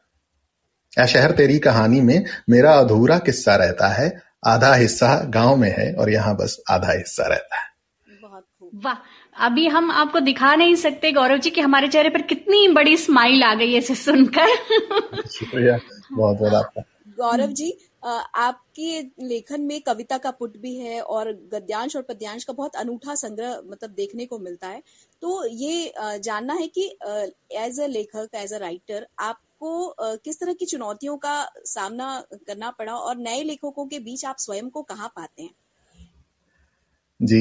शहर 0.96 1.32
तेरी 1.32 1.58
कहानी 1.58 2.00
में 2.00 2.24
मेरा 2.50 2.72
अधूरा 2.74 3.18
किस्सा 3.18 3.56
रहता 3.56 3.88
है 3.88 4.08
आधा 4.46 4.74
हिस्सा 4.74 5.14
गाँव 5.30 5.56
में 5.56 5.70
है 5.70 5.92
और 5.94 6.10
यहाँ 6.10 6.34
बस 6.36 6.60
आधा 6.70 6.92
हिस्सा 6.92 7.26
रहता 7.26 7.56
है। 7.56 7.64
वाह 8.74 8.96
अभी 9.46 9.66
हम 9.68 9.90
आपको 9.92 10.20
दिखा 10.20 10.54
नहीं 10.54 10.74
सकते 10.74 11.10
गौरव 11.12 11.38
जी 11.38 11.50
कि 11.50 11.60
हमारे 11.60 11.88
चेहरे 11.88 12.08
पर 12.10 12.22
कितनी 12.24 12.66
बड़ी 12.68 12.96
स्माइल 12.96 13.42
आ 13.42 13.54
गई 13.54 13.72
है 13.72 13.78
इसे 13.78 13.94
सुनकर। 13.94 14.54
शुक्रिया 15.28 15.78
बहुत 16.12 16.38
बहुत 16.38 16.54
आपका। 16.54 16.82
गौरव 17.18 17.52
जी 17.52 17.70
आपके 18.04 19.00
लेखन 19.28 19.60
में 19.60 19.80
कविता 19.80 20.18
का 20.18 20.30
पुट 20.30 20.56
भी 20.56 20.74
है 20.76 21.00
और 21.00 21.32
गद्यांश 21.52 21.96
और 21.96 22.02
पद्यांश 22.02 22.44
का 22.44 22.52
बहुत 22.52 22.76
अनूठा 22.76 23.14
संग्रह 23.14 23.60
मतलब 23.66 23.90
देखने 23.90 24.26
को 24.26 24.38
मिलता 24.38 24.68
है। 24.68 24.82
तो 25.22 25.46
ये 25.46 25.92
जानना 25.96 26.54
है 26.54 26.66
कि 26.68 26.86
एज 27.56 27.80
अ 27.80 27.86
लेखक 27.86 28.34
एज 28.34 28.52
अ 28.52 28.58
राइटर 28.58 29.06
आप 29.18 29.38
आपको 29.58 30.16
किस 30.24 30.40
तरह 30.40 30.52
की 30.52 30.66
चुनौतियों 30.66 31.16
का 31.16 31.36
सामना 31.66 32.08
करना 32.30 32.70
पड़ा 32.70 32.94
और 32.94 33.16
नए 33.18 33.42
लेखकों 33.42 33.86
के 33.86 33.98
बीच 34.00 34.24
आप 34.24 34.36
स्वयं 34.38 34.68
को 34.70 34.82
कहाँ 34.84 35.08
पाते 35.08 35.42
हैं? 35.42 35.50
जी 37.20 37.38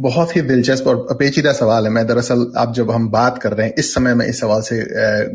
बहुत 0.00 0.34
ही 0.36 0.40
दिलचस्प 0.42 0.86
और 0.86 1.14
पेचीदा 1.14 1.52
सवाल 1.52 1.84
है। 1.84 1.90
मैं 1.90 2.06
दरअसल 2.06 2.52
आप 2.58 2.72
जब 2.74 2.90
हम 2.90 3.08
बात 3.10 3.38
कर 3.38 3.52
रहे 3.52 3.66
हैं, 3.66 3.74
इस 3.78 3.94
समय 3.94 4.14
मैं 4.14 4.26
इस 4.26 4.40
सवाल 4.40 4.62
से 4.62 4.82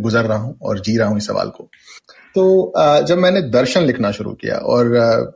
गुजर 0.01 0.25
रहा 0.25 0.37
हूँ 0.37 0.57
और 0.61 0.79
जी 0.79 0.97
रहा 0.97 1.07
हूँ 1.07 1.17
इस 1.17 1.27
सवाल 1.27 1.49
को। 1.49 1.69
तो 2.35 2.43
जब 3.07 3.17
मैंने 3.17 3.41
दर्शन 3.51 3.83
लिखना 3.83 4.11
शुरू 4.11 4.31
किया 4.33 4.55
और 4.67 4.85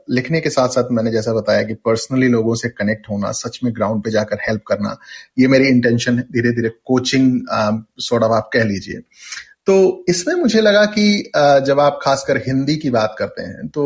लिखने 0.10 0.40
के 0.42 0.50
साथ 0.50 0.70
साथ 0.70 0.92
मैंने 0.92 1.12
जैसा 1.12 1.34
बताया 1.34 1.64
कि 1.64 1.74
पर्सनली 1.86 2.28
लोगों 2.28 2.56
से 2.56 2.70
कनेक्ट 2.70 3.10
होना, 3.10 3.32
सच 3.34 3.60
में 3.64 3.74
ग्राउंड 3.76 4.04
पे 4.04 4.12
जाकर 4.12 4.40
हेल्प 4.48 4.64
करना, 4.68 4.98
ये 5.40 5.48
मेरी 5.48 5.68
इंटेंशन 5.70 6.18
है। 6.18 6.24
धीरे 6.34 6.52
धीरे 6.52 6.70
कोचिंग 6.86 7.48
ऑफ़ 7.54 8.32
आप 8.34 8.50
कह 8.54 8.64
लीजिए। 8.66 9.02
तो 9.68 10.06
इसमें 10.10 10.34
मुझे 10.36 10.62
लगा 10.62 10.84
कि 10.86 11.32
जब 11.66 11.80
आप 11.80 12.00
खासकर 12.04 12.38
हिंदी 12.38 12.76
की 12.76 12.90
बात 12.90 13.16
करते 13.20 13.44
हैं 13.44 13.68
तो 13.68 13.84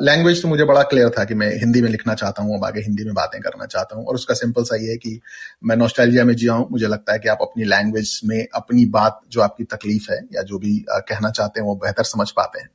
लैंग्वेज 0.00 0.40
तो 0.42 0.48
मुझे 0.48 0.64
बड़ा 0.64 0.82
क्लियर 0.82 1.08
था 1.18 1.24
कि 1.24 1.34
मैं 1.34 1.48
हिंदी 1.60 1.82
में 1.82 1.88
लिखना 1.90 2.14
चाहता 2.14 2.42
हूँ, 2.42 2.56
अब 2.58 2.64
आगे 2.64 2.80
हिंदी 2.80 3.04
में 3.04 3.14
बातें 3.14 3.40
करना 3.40 3.66
चाहता 3.66 3.96
हूँ। 3.96 4.04
और 4.06 4.14
उसका 4.14 4.34
सिंपल 4.34 4.64
सा 4.64 4.76
ये 4.76 4.90
है 4.90 4.96
कि 4.96 5.20
मैं 5.64 5.76
नोस्टैल्जिया 5.76 6.24
में 6.24 6.34
जिया 6.34 6.52
हूँ, 6.52 6.68
मुझे 6.70 6.86
लगता 6.86 7.12
है 7.12 7.18
कि 7.18 7.28
आप 7.28 7.38
अपनी 7.42 7.64
लैंग्वेज 7.64 8.20
में 8.24 8.46
अपनी 8.54 8.84
बात, 8.86 9.20
जो 9.30 9.40
आपकी 9.40 9.64
तकलीफ़ 9.64 10.10
है, 10.12 10.20
या 10.34 10.42
जो 10.42 10.58
भी 10.58 10.84
कहना 10.90 11.30
चाहते 11.30 11.60
हैं, 11.60 11.66
वो 11.66 11.74
बेहतर 11.74 12.04
समझ 12.04 12.30
पाते 12.30 12.60
हैं। 12.60 12.68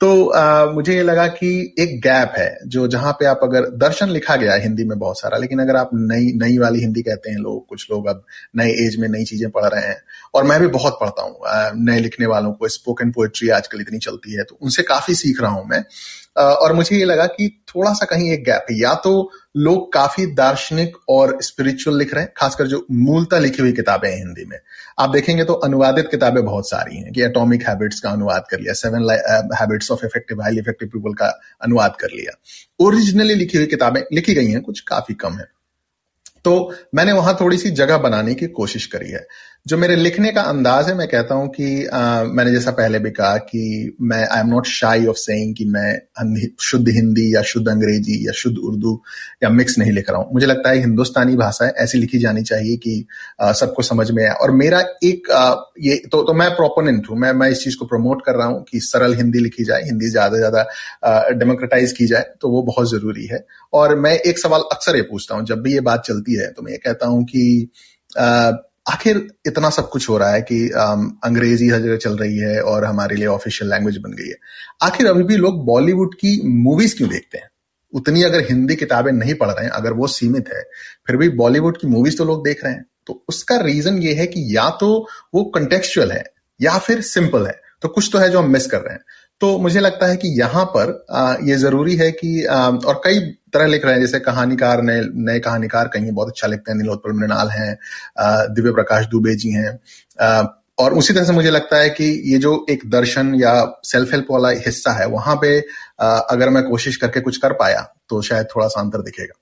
तो 0.00 0.08
आ, 0.26 0.64
मुझे 0.66 0.94
ये 0.94 1.02
लगा 1.02 1.26
कि 1.28 1.48
एक 1.78 2.00
गैप 2.00 2.34
है 2.38 2.58
जो 2.66 2.86
जहाँ 2.88 3.12
पे 3.12 3.26
आप 3.26 3.40
अगर 3.42 3.68
दर्शन 3.76 4.08
लिखा 4.08 4.36
गया 4.36 4.52
है 4.52 4.62
हिंदी 4.62 4.84
में 4.84 4.98
बहुत 4.98 5.20
सारा 5.20 5.38
लेकिन 5.38 5.58
अगर 5.58 5.76
आप 5.76 5.90
नई 5.94 6.32
नई 6.36 6.58
वाली 6.58 6.80
हिंदी 6.80 7.02
कहते 7.02 7.30
हैं 7.30 7.38
लोग 7.38 7.66
कुछ 7.66 7.86
लोग 7.90 8.06
अब 8.06 8.22
नए 8.56 8.70
एज 8.86 8.96
में 8.96 9.08
नई 9.08 9.24
चीज़ें 9.24 9.50
पढ़ 9.50 9.64
रहे 9.64 9.86
हैं 9.86 9.96
और 10.34 10.44
मैं 10.44 10.60
भी 10.60 10.66
बहुत 10.66 10.98
पढ़ता 11.00 11.22
हूँ 11.22 11.82
नए 11.84 11.98
लिखने 12.00 12.26
वालों 12.26 12.52
को 12.52 12.68
स्पोकन 12.68 13.10
पोएट्री 13.10 13.48
आजकल 13.48 13.80
इतनी 13.80 13.98
चलती 13.98 14.34
है 14.34 14.44
तो 14.44 14.58
उनसे 14.62 14.82
काफ़ी 14.82 15.14
सीख 15.14 15.40
रहा 15.40 15.50
हूँ 15.50 15.66
मैं 15.68 15.84
और 16.38 16.72
मुझे 16.72 16.96
ये 16.96 17.04
लगा 17.04 17.26
कि 17.26 17.48
थोड़ा 17.68 17.92
सा 17.92 18.06
कहीं 18.06 18.30
एक 18.32 18.44
गैप 18.44 18.66
है। 18.70 18.78
या 18.78 18.94
तो 18.94 19.30
लोग 19.56 19.92
काफ़ी 19.92 20.26
दार्शनिक 20.26 20.96
और 21.08 21.36
स्पिरिचुअल 21.42 21.96
लिख 21.98 22.14
रहे 22.14 22.24
हैं, 22.24 22.32
खासकर 22.36 22.66
जो 22.66 22.84
मूलता 22.90 23.38
लिखी 23.38 23.62
हुई 23.62 23.72
किताबें 23.72 24.08
हैं 24.10 24.16
हिंदी 24.16 24.44
में। 24.44 24.58
आप 24.98 25.10
देखेंगे 25.10 25.44
तो 25.44 25.52
अनुवादित 25.52 26.08
किताबें 26.10 26.44
बहुत 26.44 26.70
सारी 26.70 26.96
हैं 26.96 27.12
कि 27.12 27.22
एटॉमिक 27.22 27.68
हैबिट्स 27.68 28.00
का 28.00 28.10
अनुवाद 28.10 28.44
कर 28.50 28.60
लिया 28.60 28.72
seven 28.72 29.10
habits 29.60 29.90
of 29.90 30.06
effective 30.06 30.42
highly 30.42 30.58
effective 30.58 30.88
people 30.88 31.14
का 31.14 31.40
अनुवाद 31.62 31.96
कर 32.00 32.08
लिया। 32.14 32.38
ओरिजिनली 32.80 33.34
लिखी 33.34 33.58
हुई 33.58 33.66
किताबें 33.66 34.02
लिखी 34.12 34.34
गई 34.34 34.50
हैं, 34.50 34.62
कुछ 34.62 34.80
काफ़ी 34.80 35.14
कम 35.14 35.32
है। 35.32 35.48
तो 36.44 36.74
मैंने 36.94 37.12
वहाँ 37.12 37.36
थोड़ी 37.40 37.58
सी 37.58 37.70
जगह 37.70 37.98
बनाने 37.98 38.34
की 38.34 38.46
कोशिश 38.46 38.86
करी 38.86 39.10
है। 39.10 39.26
जो 39.66 39.76
मेरे 39.76 39.94
लिखने 39.96 40.30
का 40.32 40.42
अंदाज 40.42 40.88
है 40.88 40.94
मैं 40.94 41.06
कहता 41.08 41.34
हूँ 41.34 41.48
कि 41.48 41.84
आ, 41.86 42.22
मैंने 42.24 42.50
जैसा 42.52 42.70
पहले 42.70 42.98
भी 42.98 43.10
कहा 43.10 43.36
कि 43.38 43.96
मैं 44.00 44.22
I 44.26 44.40
am 44.40 44.46
not 44.48 44.66
shy 44.66 45.06
of 45.06 45.16
saying 45.16 45.54
कि 45.56 45.64
मैं 45.64 46.54
शुद्ध 46.60 46.88
हिंदी 46.88 47.34
या 47.34 47.42
शुद्ध 47.42 47.68
अंग्रेज़ी 47.68 48.16
या 48.26 48.32
शुद्ध 48.32 48.56
उर्दू 48.58 48.92
या 49.42 49.48
मिक्स 49.50 49.78
नहीं 49.78 49.92
लिख 49.92 50.10
रहा 50.10 50.18
हूँ। 50.18 50.32
मुझे 50.34 50.46
लगता 50.46 50.70
है 50.70 50.78
हिंदुस्तानी 50.80 51.36
भाषा 51.36 51.66
ऐसी 51.84 51.98
लिखी 51.98 52.18
जानी 52.18 52.42
चाहिए 52.42 52.76
कि 52.76 53.04
सबको 53.58 53.82
समझ 53.82 54.10
में 54.10 54.22
आए। 54.24 54.30
और 54.32 54.50
मेरा 54.52 54.80
एक 55.04 55.30
आ, 55.30 55.54
ये 55.80 55.96
तो 56.12 56.22
तो 56.22 56.34
मैं 56.34 56.50
प्रोपोनेंट 56.56 57.10
हूँ। 57.10 57.18
मैं 57.18 57.32
मैं 57.34 57.50
इस 57.50 57.64
चीज़ 57.64 57.76
को 57.78 57.86
प्रमोट 57.86 58.24
कर 58.26 58.36
रहा 58.36 58.46
हूँ 58.46 58.64
कि 58.70 58.80
सरल 58.82 59.14
हिंदी 59.14 59.38
लिखी 59.38 59.64
जाए 59.64 59.82
हिंदी 59.82 60.10
ज़्यादा 60.10 60.34
से 60.34 60.38
ज़्यादा 60.38 61.32
डेमोक्रेटाइज 61.34 61.92
की 61.92 62.06
जाए 62.06 62.24
तो 62.40 62.50
वो 62.50 62.62
बहुत 62.62 62.90
ज़रूरी 62.90 63.26
है। 63.26 63.44
और 63.72 63.96
मैं 63.98 64.14
एक 64.16 64.38
सवाल 64.38 64.62
अक्सर 64.72 64.96
ये 64.96 65.02
पूछता 65.02 65.34
हूँ 65.34 65.44
जब 65.46 65.62
भी 65.62 65.74
ये 65.74 65.80
बात 65.82 66.04
चलती 66.06 66.34
है 66.34 66.50
तो 66.52 66.62
मैं 66.62 66.72
ये 66.72 66.78
कहता 66.78 67.06
हूँ 67.06 67.24
कि 67.24 67.70
आखिर 68.88 69.16
इतना 69.46 69.70
सब 69.70 69.88
कुछ 69.88 70.08
हो 70.08 70.16
रहा 70.18 70.30
है 70.30 70.40
कि 70.42 70.68
अंग्रेज़ी 71.24 71.68
हर 71.68 71.80
जगह 71.80 71.96
चल 71.96 72.16
रही 72.16 72.38
है 72.38 72.60
और 72.62 72.84
हमारे 72.84 73.16
लिए 73.16 73.26
ऑफिशियल 73.26 73.70
लैंग्वेज 73.70 73.96
बन 73.96 74.12
गई 74.12 74.28
है। 74.28 74.36
आखिर 74.82 75.06
अभी 75.06 75.22
भी 75.22 75.36
लोग 75.36 75.64
बॉलीवुड 75.66 76.14
की 76.14 76.40
मूवीज़ 76.62 76.96
क्यों 76.96 77.10
देखते 77.10 77.38
हैं? 77.38 77.48
उतनी 77.92 78.22
अगर 78.22 78.40
हिंदी 78.40 78.74
किताबें 78.76 79.12
नहीं 79.12 79.34
पढ़ 79.34 79.48
रहे 79.48 79.64
हैं, 79.64 79.70
अगर 79.70 79.92
वो 79.92 80.06
सीमित 80.06 80.48
है, 80.54 80.62
फिर 81.06 81.16
भी 81.16 81.28
बॉलीवुड 81.28 81.78
की 81.78 81.86
मूवीज़ 81.86 82.16
तो 82.16 82.24
लोग 82.24 82.44
देख 82.44 82.64
रहे 82.64 82.72
हैं। 82.72 82.84
तो 83.06 83.24
उसका 83.28 83.56
रीजन 83.56 83.98
ये 83.98 84.14
है 84.14 84.26
कि 84.26 84.56
या 84.56 84.68
तो 84.70 85.06
वो 85.34 85.44
कंटेक्चुअल 85.44 86.12
है, 86.12 86.24
या 86.60 86.78
फिर 86.78 87.00
सिंपल 87.02 87.46
है। 87.46 87.60
तो 87.82 87.88
कुछ 87.88 88.08
तो 88.12 88.18
है 88.18 88.30
जो 88.30 88.38
हम 88.38 88.50
मिस 88.50 88.66
कर 88.66 88.80
रहे 88.80 88.94
हैं। 88.94 89.00
तो 89.40 89.56
मुझे 89.58 89.80
लगता 89.80 90.06
है 90.06 90.16
कि 90.16 90.28
यहाँ 90.38 90.64
पर 90.76 90.90
ये 91.48 91.56
ज़रूरी 91.56 91.94
है 91.96 92.10
कि 92.12 92.42
और 92.44 93.00
कई 93.04 93.18
तरह 93.52 93.66
लिख 93.66 93.84
रहे 93.84 93.94
हैं, 93.94 94.00
जैसे 94.00 94.18
कहानीकार, 94.20 94.82
नए 94.82 95.02
नए 95.26 95.38
कहानीकार 95.40 95.88
कहीं 95.88 96.10
बहुत 96.12 96.28
अच्छा 96.28 96.46
लिखते 96.46 96.72
हैं 96.72 96.78
नीलोत्पल 96.78 97.12
मृणाल 97.12 97.48
हैं 97.48 97.76
दिव्य 98.54 98.72
प्रकाश 98.72 99.06
दुबे 99.06 99.34
जी 99.36 99.50
हैं 99.50 99.78
और 100.78 100.94
उसी 100.94 101.14
तरह 101.14 101.24
से 101.24 101.32
मुझे 101.32 101.50
लगता 101.50 101.76
है 101.76 101.88
कि 101.90 102.04
ये 102.32 102.38
जो 102.38 102.54
एक 102.70 102.82
दर्शन 102.90 103.34
या 103.34 103.54
सेल्फ 103.84 104.12
हेल्प 104.12 104.26
वाला 104.30 104.48
हिस्सा 104.66 104.92
है, 104.92 105.06
वहाँ 105.08 105.36
पे 105.36 105.58
अगर 106.00 106.50
मैं 106.50 106.62
कोशिश 106.64 106.96
करके 106.96 107.20
कुछ 107.20 107.36
कर 107.36 107.52
पाया 107.54 107.80
तो 108.08 108.22
शायद 108.22 108.46
थोड़ा 108.56 108.66
सा 108.68 108.80
अंतर 108.80 109.02
दिखेगा। 109.02 109.38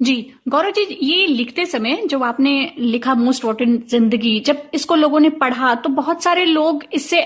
जी 0.00 0.14
गौरव 0.48 0.70
जी 0.70 0.82
ये 1.02 1.26
लिखते 1.26 1.64
समय 1.66 1.96
जो 2.06 2.18
आपने 2.22 2.50
लिखा 2.78 3.14
मोस्ट 3.14 3.44
वॉन्टेड 3.44 3.86
ज़िंदगी, 3.88 4.38
जब 4.40 4.70
इसको 4.74 4.94
लोगों 4.94 5.20
ने 5.20 5.28
पढ़ा 5.40 5.74
तो 5.74 5.88
बहुत 5.90 6.22
सारे 6.22 6.44
लोग 6.44 6.82
इससे 6.94 7.20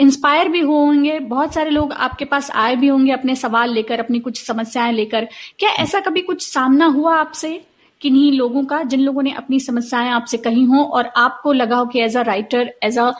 इंस्पायर 0.00 0.48
भी 0.48 0.60
होंगे, 0.60 1.18
बहुत 1.20 1.54
सारे 1.54 1.70
लोग 1.70 1.92
आपके 1.92 2.24
पास 2.24 2.50
आए 2.52 2.74
भी 2.76 2.88
होंगे 2.88 3.12
अपने 3.12 3.36
सवाल 3.36 3.72
लेकर, 3.74 4.00
अपनी 4.00 4.20
कुछ 4.20 4.42
समस्याएँ 4.46 4.92
लेकर। 4.92 5.28
क्या 5.58 5.70
ऐसा 5.82 6.00
कभी 6.00 6.20
कुछ 6.22 6.46
सामना 6.48 6.86
हुआ 6.88 7.16
आपसे 7.16 7.60
किन्हीं 8.00 8.30
लोगों 8.32 8.64
का, 8.64 8.82
जिन 8.82 9.00
लोगों 9.00 9.22
ने 9.22 9.32
अपनी 9.34 9.60
समस्याएँ 9.60 10.10
आपसे 10.12 10.36
कही 10.38 10.64
हो 10.66 10.84
और 10.84 11.10
आपको 11.16 11.52
लगा 11.52 11.76
हो 11.76 11.86
कि 11.86 12.00
as 12.02 12.16
a 12.16 12.22
writer 12.22 12.72
as 12.84 12.98
a 12.98 13.10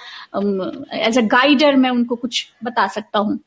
as 0.99 1.19
a 1.19 1.23
guider 1.33 1.77
मैं 1.77 1.91
उनको 1.91 2.17
कुछ 2.17 2.47
बता 2.65 2.87
सकता 2.89 3.19
हूँ? 3.19 3.39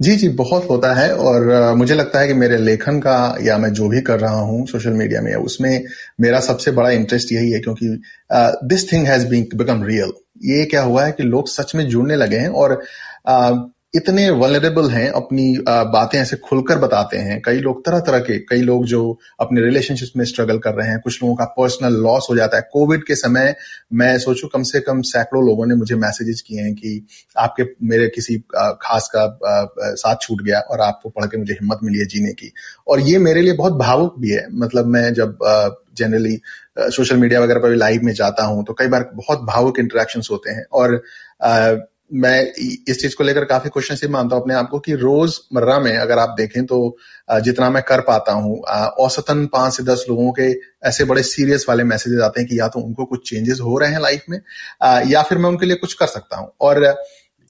जी, 0.00 0.14
जी, 0.16 0.28
बहुत 0.28 0.68
होता 0.70 0.92
है 0.94 1.14
और 1.16 1.74
मुझे 1.74 1.94
लगता 1.94 2.20
है 2.20 2.26
कि 2.28 2.34
मेरे 2.34 2.56
लेखन 2.56 2.98
का 3.00 3.36
या 3.42 3.58
मैं 3.58 3.72
जो 3.72 3.88
भी 3.88 4.00
कर 4.00 4.18
रहा 4.20 4.40
हूँ 4.40 4.66
सोशल 4.66 4.92
मीडिया 4.92 5.20
में 5.20 5.34
उसमें 5.34 5.84
मेरा 6.20 6.40
सबसे 6.40 6.70
बड़ा 6.70 6.90
इंटरेस्ट 6.90 7.32
यही 7.32 7.50
है 7.50 7.60
क्योंकि 7.60 7.88
this 8.64 8.92
thing 8.92 9.06
has 9.06 9.26
been 9.28 9.46
become 9.54 9.84
real 9.84 10.12
ये 10.44 10.64
क्या 10.64 10.82
हुआ 10.82 11.04
है 11.04 11.12
कि 11.12 11.22
लोग 11.22 11.48
सच 11.48 11.74
में 11.74 11.86
जुड़ने 11.88 12.16
लगे 12.16 12.36
हैं 12.36 12.48
और 12.48 12.80
इतने 13.94 14.28
वलरेबल 14.32 14.88
हैं, 14.90 15.08
अपनी 15.10 15.56
बातें 15.68 16.18
ऐसे 16.18 16.36
खुलकर 16.38 16.78
बताते 16.78 17.16
हैं। 17.18 17.40
कई 17.42 17.58
लोग 17.58 17.84
तरह 17.86 18.00
तरह 18.00 18.18
के, 18.18 18.38
कई 18.40 18.62
लोग 18.62 18.84
जो 18.86 19.00
अपने 19.40 19.60
रिलेशनशिप 19.60 20.16
में 20.16 20.24
स्ट्रगल 20.24 20.58
कर 20.58 20.74
रहे 20.74 20.88
हैं, 20.88 20.98
कुछ 21.00 21.22
लोगों 21.22 21.34
का 21.36 21.44
पर्सनल 21.58 21.94
लॉस 22.02 22.26
हो 22.30 22.36
जाता 22.36 22.56
है। 22.56 22.68
कोविड 22.72 23.04
के 23.06 23.14
समय 23.14 23.54
मैं 23.92 24.18
सोचू, 24.18 24.48
कम 24.48 24.62
से 24.62 24.80
कम 24.80 25.02
सैकड़ों 25.02 25.44
लोगों 25.46 25.66
ने 25.66 25.74
मुझे 25.74 25.94
मैसेजेस 25.96 26.40
किए 26.46 26.60
हैं 26.60 26.74
कि 26.74 27.06
आपके, 27.36 27.62
मेरे 27.84 28.08
किसी 28.08 28.38
खास 28.82 29.08
का 29.16 29.26
साथ 29.94 30.16
छूट 30.22 30.42
गया 30.42 30.60
और 30.60 30.80
आपको 30.80 31.08
पढ़ 31.10 31.26
के 31.26 31.38
मुझे 31.38 31.52
हिम्मत 31.52 31.78
मिली 31.84 31.98
है 31.98 32.06
जीने 32.06 32.32
की। 32.32 32.52
और 32.88 33.00
ये 33.00 33.18
मेरे 33.20 33.42
लिए 33.42 33.52
बहुत 33.54 33.78
भावुक 33.78 34.18
भी 34.20 34.30
है। 34.30 34.46
मतलब 34.56 34.86
मैं 34.88 35.12
जब 35.14 35.38
जनरली 35.96 36.38
सोशल 36.78 37.16
मीडिया 37.16 37.40
वगैरह 37.40 37.60
पर 37.60 37.70
भी 37.70 37.76
लाइव 37.76 38.02
में 38.04 38.12
जाता 38.14 38.44
हूँ 38.44 38.64
तो 38.64 38.72
कई 38.72 38.86
बार 38.86 39.10
बहुत 39.14 39.40
भावुक 39.46 39.78
इंटरेक्शन 39.78 40.22
होते 40.30 40.50
हैं। 40.50 40.64
और 40.72 41.02
मैं 42.10 42.40
इस 42.88 43.00
चीज़ 43.02 43.14
को 43.16 43.24
लेकर 43.24 43.44
काफ़ी 43.44 43.70
क्वेश्चन 43.70 43.94
नसीब 43.94 44.10
मानता 44.10 44.36
हूँ 44.36 44.42
अपने 44.42 44.54
आप 44.54 44.68
को 44.70 44.78
कि 44.78 44.94
रोज़मर्रा 44.94 45.78
में 45.78 45.96
अगर 45.96 46.18
आप 46.18 46.34
देखें 46.38 46.64
तो 46.66 46.96
जितना 47.42 47.70
मैं 47.70 47.82
कर 47.82 48.00
पाता 48.00 48.32
हूँ 48.32 48.58
औसतन 49.00 49.44
पाँच 49.46 49.76
से 49.76 49.82
दस 49.82 50.04
लोगों 50.08 50.30
के 50.32 50.50
ऐसे 50.88 51.04
बड़े 51.04 51.22
सीरियस 51.22 51.66
वाले 51.68 51.84
मैसेजेस 51.84 52.20
आते 52.20 52.40
हैं 52.40 52.48
कि 52.48 52.58
या 52.60 52.68
तो 52.68 52.80
उनको 52.80 53.04
कुछ 53.04 53.28
चेंजेस 53.30 53.60
हो 53.60 53.78
रहे 53.78 53.90
हैं 53.90 54.00
लाइफ 54.00 54.24
में 54.30 54.38
या 55.10 55.22
फिर 55.22 55.38
मैं 55.38 55.48
उनके 55.50 55.66
लिए 55.66 55.76
कुछ 55.76 55.94
कर 55.94 56.06
सकता 56.06 56.36
हूँ। 56.36 56.50
और 56.60 56.84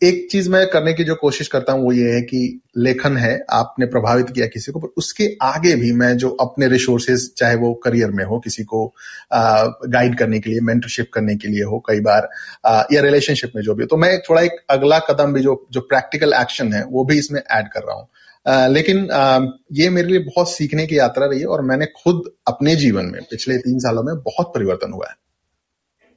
एक 0.02 0.28
चीज़ 0.30 0.50
मैं 0.50 0.66
करने 0.66 0.92
की 0.92 1.04
जो 1.04 1.14
कोशिश 1.14 1.48
करता 1.48 1.72
हूँ 1.72 1.84
वो 1.84 1.92
ये 1.92 2.10
है 2.12 2.20
कि 2.22 2.60
लेखन 2.76 3.16
है 3.16 3.44
आपने 3.50 3.86
प्रभावित 3.86 4.30
किया 4.30 4.46
किसी 4.46 4.72
को 4.72 4.80
पर 4.80 4.88
उसके 4.96 5.36
आगे 5.42 5.74
भी 5.74 5.92
मैं 5.92 6.16
जो 6.16 6.30
अपने 6.30 6.68
रिसोर्सेज 6.68 7.34
चाहे 7.36 7.56
वो 7.56 7.74
करियर 7.74 8.10
में 8.10 8.24
हो 8.24 8.38
किसी 8.38 8.64
को 8.64 8.94
गाइड 9.32 10.18
करने 10.18 10.40
के 10.40 10.50
लिए 10.50 10.60
मेंटरशिप 10.60 11.10
करने 11.14 11.36
के 11.36 11.48
लिए 11.48 11.62
हो 11.62 11.82
कई 11.88 12.00
बार 12.00 12.28
आ, 12.66 12.82
या 12.92 13.00
रिलेशनशिप 13.00 13.52
में 13.56 13.62
जो 13.62 13.74
भी 13.74 13.82
हो। 13.82 13.86
तो 13.86 13.96
मैं 13.96 14.20
थोड़ा 14.20 14.42
एक 14.42 14.52
अगला 14.70 14.98
कदम 14.98 15.32
भी 15.32 15.40
जो 15.40 15.68
जो 15.70 15.80
प्रैक्टिकल 15.80 16.32
एक्शन 16.32 16.72
है 16.72 16.84
वो 16.84 17.04
भी 17.04 17.18
इसमें 17.18 17.40
ऐड 17.40 17.68
कर 17.68 17.80
रहा 17.80 17.96
हूँ। 17.96 18.08
Uh, 18.48 18.68
लेकिन 18.68 19.06
uh, 19.06 19.46
ये 19.72 19.88
मेरे 19.90 20.08
लिए 20.08 20.18
बहुत 20.18 20.50
सीखने 20.50 20.86
की 20.86 20.98
यात्रा 20.98 21.26
रही 21.26 21.40
है 21.40 21.46
और 21.46 21.62
मैंने 21.62 21.86
खुद 21.86 22.22
अपने 22.46 22.76
जीवन 22.76 23.04
में 23.04 23.20
पिछले 23.22 23.56
तीन 23.58 23.78
सालों 23.78 24.02
में 24.02 24.14
बहुत 24.16 24.52
परिवर्तन 24.54 24.92
हुआ 24.92 25.06
है। 25.08 25.14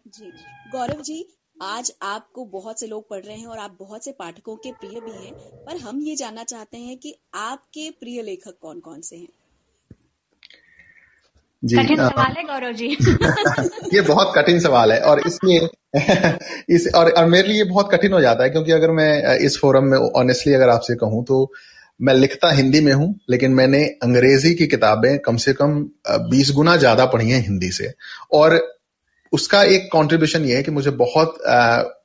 जी। 0.07 0.31
गौरव 0.71 1.01
जी 1.01 1.36
आज 1.61 1.93
आपको 2.01 2.45
बहुत 2.45 2.79
से 2.79 2.87
लोग 2.87 3.09
पढ़ 3.09 3.23
रहे 3.25 3.35
हैं 3.37 3.47
और 3.47 3.57
आप 3.57 3.77
बहुत 3.79 4.03
से 4.05 4.11
पाठकों 4.11 4.55
के 4.55 4.71
प्रिय 4.71 4.99
भी 4.99 5.25
हैं 5.25 5.33
पर 5.65 5.77
हम 5.77 6.01
ये 6.01 6.15
जानना 6.15 6.43
चाहते 6.43 6.77
हैं 6.77 6.97
कि 6.97 7.15
आपके 7.35 7.89
प्रिय 7.89 8.21
लेखक 8.21 8.53
कौन 8.61 8.79
कौन 8.79 9.01
से 9.01 9.15
हैं? 9.15 9.27
जी 11.63 11.75
कठिन 11.75 11.97
सवाल 11.97 12.33
है 12.37 12.43
गौरव 12.43 12.71
जी 12.71 12.87
ये 13.93 14.01
बहुत 14.01 14.33
कठिन 14.35 14.59
सवाल 14.59 14.91
है 14.91 14.99
और 15.01 15.21
इसलिए 15.27 15.69
इस 16.75 16.91
और, 16.95 17.09
और 17.09 17.25
मेरे 17.25 17.47
लिए 17.47 17.63
बहुत 17.63 17.89
कठिन 17.91 18.13
हो 18.13 18.21
जाता 18.21 18.43
है 18.43 18.49
क्योंकि 18.49 18.71
अगर 18.71 18.91
मैं 18.91 19.37
इस 19.37 19.57
फोरम 19.57 19.83
में 19.83 19.97
ऑनेस्टली 19.97 20.53
अगर 20.53 20.69
आपसे 20.69 20.95
कहूँ 20.95 21.25
तो 21.25 21.51
मैं 22.01 22.13
लिखता 22.13 22.51
हिंदी 22.51 22.81
में 22.81 22.93
हूँ 22.93 23.19
लेकिन 23.29 23.51
मैंने 23.51 23.83
अंग्रेज़ी 23.85 24.55
की 24.55 24.67
किताबें 24.67 25.19
कम 25.19 25.37
से 25.37 25.53
कम 25.53 25.89
बीस 26.09 26.51
गुना 26.51 26.77
ज़्यादा 26.77 27.05
पढ़ी 27.05 27.29
हैं 27.29 27.41
हिंदी 27.41 27.71
से। 27.71 27.93
और 28.31 28.76
उसका 29.33 29.63
एक 29.65 29.89
कंट्रीब्यूशन 29.93 30.45
ये 30.45 30.55
है 30.55 30.63
कि 30.63 30.71
मुझे 30.71 30.91
बहुत 30.97 31.37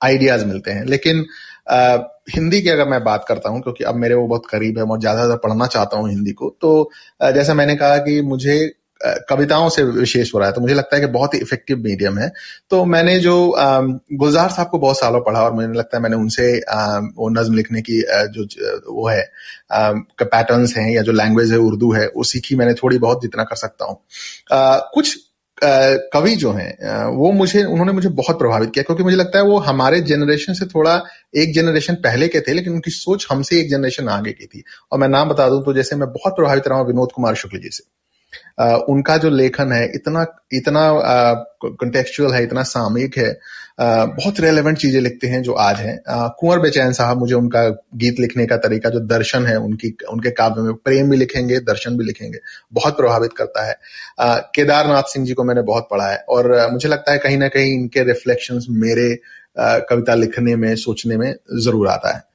आइडियाज़ 0.05 0.45
मिलते 0.47 0.71
हैं। 0.71 0.85
लेकिन 0.87 1.25
आ, 1.71 1.97
हिंदी 2.31 2.61
की 2.63 2.69
अगर 2.69 2.89
मैं 2.89 3.03
बात 3.05 3.25
करता 3.29 3.51
हूँ 3.51 3.61
क्योंकि 3.63 3.85
अब 3.85 3.95
मेरे 3.97 4.15
वो 4.15 4.27
बहुत 4.29 4.47
करीब 4.51 4.79
है 4.79 4.85
मैं 4.85 4.99
ज़्यादा 5.01 5.19
ज़्यादा 5.19 5.35
पढ़ना 5.43 5.67
चाहता 5.69 5.97
हूँ 5.97 6.09
हिंदी 6.11 6.33
को 6.33 6.49
तो 6.61 6.91
जैसा 7.35 7.55
मैंने 7.55 7.77
कहा 7.77 7.97
कि 7.99 8.21
मुझे 8.25 8.57
कविताओं 9.29 9.69
से 9.69 9.83
विशेष 9.85 10.33
हो 10.35 10.39
रहा 10.39 10.49
है 10.49 10.55
तो 10.55 10.61
मुझे 10.61 10.75
लगता 10.75 10.97
है 10.97 11.01
कि 11.01 11.07
बहुत 11.13 11.35
ही 11.35 11.39
इफ़ेक्टिव 11.39 11.79
मीडियम 11.79 12.19
है। 12.19 12.31
तो 12.71 12.85
मैंने 12.85 13.19
जो 13.21 13.35
गुलजार 13.57 14.49
साहब 14.51 14.69
को 14.69 14.79
बहुत 14.79 14.99
सालों 14.99 15.21
पढ़ा 15.21 15.43
और 15.43 15.53
मुझे 15.53 15.69
लगता 15.69 15.97
है 15.97 16.03
मैंने 16.03 16.17
उनसे 16.17 16.47
वो 17.17 17.29
नज्म 17.31 17.55
लिखने 17.55 17.83
की 17.83 18.01
जो 18.37 18.45
वो 18.93 19.09
है 19.09 19.23
पैटर्न्स 19.73 20.77
हैं 20.77 20.91
या 20.91 21.03
जो 21.03 21.13
लैंग्वेज 21.13 21.53
है 21.53 21.59
उर्दू 21.61 21.93
है 21.93 22.07
वो 22.07 22.25
सीखी 22.25 22.57
मैंने 22.57 22.75
थोड़ी 22.75 22.99
बहुत 22.99 23.23
जितना 23.23 23.45
कर 23.45 23.57
सकता 23.57 23.85
हूँ। 23.85 23.99
कुछ 24.95 25.17
कवि 25.65 26.35
जो 26.37 26.53
हैं 26.53 27.05
वो 27.17 27.31
मुझे, 27.33 27.63
उन्होंने 27.65 27.93
मुझे 27.93 28.09
बहुत 28.11 28.39
प्रभावित 28.39 28.71
किया, 28.75 28.83
क्योंकि 28.83 29.03
मुझे 29.03 29.17
लगता 29.17 29.39
है 29.39 29.45
वो 29.45 29.59
हमारे 29.61 30.01
जनरेशन 30.03 30.53
से 30.53 30.67
थोड़ा 30.67 30.95
एक 31.37 31.55
जनरेशन 31.55 31.95
पहले 32.05 32.29
के 32.29 32.41
थे, 32.41 32.53
लेकिन 32.53 32.73
उनकी 32.73 32.91
सोच 32.91 33.27
हमसे 33.31 33.61
एक 33.61 33.71
जनरेशन 33.71 34.09
आगे 34.09 34.33
की 34.33 34.47
थी। 34.47 34.63
और 34.93 34.99
मैं 34.99 35.09
नाम 35.09 35.29
बता 35.29 35.49
दूँ 35.49 35.63
तो 35.65 35.75
जैसे 35.75 35.97
मैं 35.97 36.09
बहुत 36.13 36.37
प्रभावित 36.37 36.69
रहा 36.69 36.79
हूँ 36.79 36.87
विनोद 36.87 37.13
कुमार 37.15 37.35
शुक्ल 37.35 37.59
जी 37.59 37.71
से। 37.73 37.85
उनका 38.89 39.17
जो 39.17 39.31
लेखन 39.31 39.73
है, 39.73 39.85
इतना 39.95 40.27
इतना 40.53 40.83
कंटेक्चुअल 41.65 42.35
है, 42.35 42.43
इतना 42.43 42.63
सामयिक 42.65 43.17
है 43.19 43.33
बहुत 43.79 44.41
रेलेवेंट 44.41 44.79
चीज़ें 44.79 45.01
लिखते 45.01 45.27
हैं 45.27 45.43
जो 45.43 45.53
आज 45.61 45.77
हैं। 45.77 45.99
कुंवर 46.09 46.59
बेचैन 46.59 46.93
साहब 46.93 47.19
मुझे 47.19 47.35
उनका 47.35 47.63
गीत 47.97 48.21
लिखने 48.21 48.47
का 48.47 48.57
तरीका, 48.59 48.91
जो 48.91 49.01
दर्शन 49.03 49.47
है 49.47 49.57
उनकी, 49.59 49.95
उनके 50.13 50.31
काव्य 50.33 50.63
में, 50.63 50.73
प्रेम 50.75 51.11
भी 51.11 51.17
लिखेंगे, 51.17 51.59
दर्शन 51.61 51.97
भी 51.97 52.05
लिखेंगे, 52.05 52.39
बहुत 52.73 52.97
प्रभावित 52.97 53.33
करता 53.37 53.67
है। 53.67 53.77
केदारनाथ 54.55 55.13
सिंह 55.13 55.27
जी 55.27 55.35
को 55.35 55.45
मैंने 55.45 55.63
बहुत 55.65 55.89
पढ़ा 55.91 56.11
है 56.11 56.25
और 56.29 56.51
मुझे 56.73 56.89
लगता 56.89 57.13
है 57.13 57.19
कहीं 57.19 57.39
ना 57.39 57.49
कहीं 57.49 57.73
इनके 57.75 58.03
रिफ्लेक्शन 58.05 58.61
मेरे 58.71 59.15
कविता 59.57 60.15
लिखने 60.15 60.57
में, 60.57 60.75
सोचने 60.77 61.17
में 61.17 61.35
ज़रूर 61.55 61.89
आता 61.89 62.17
है। 62.17 62.31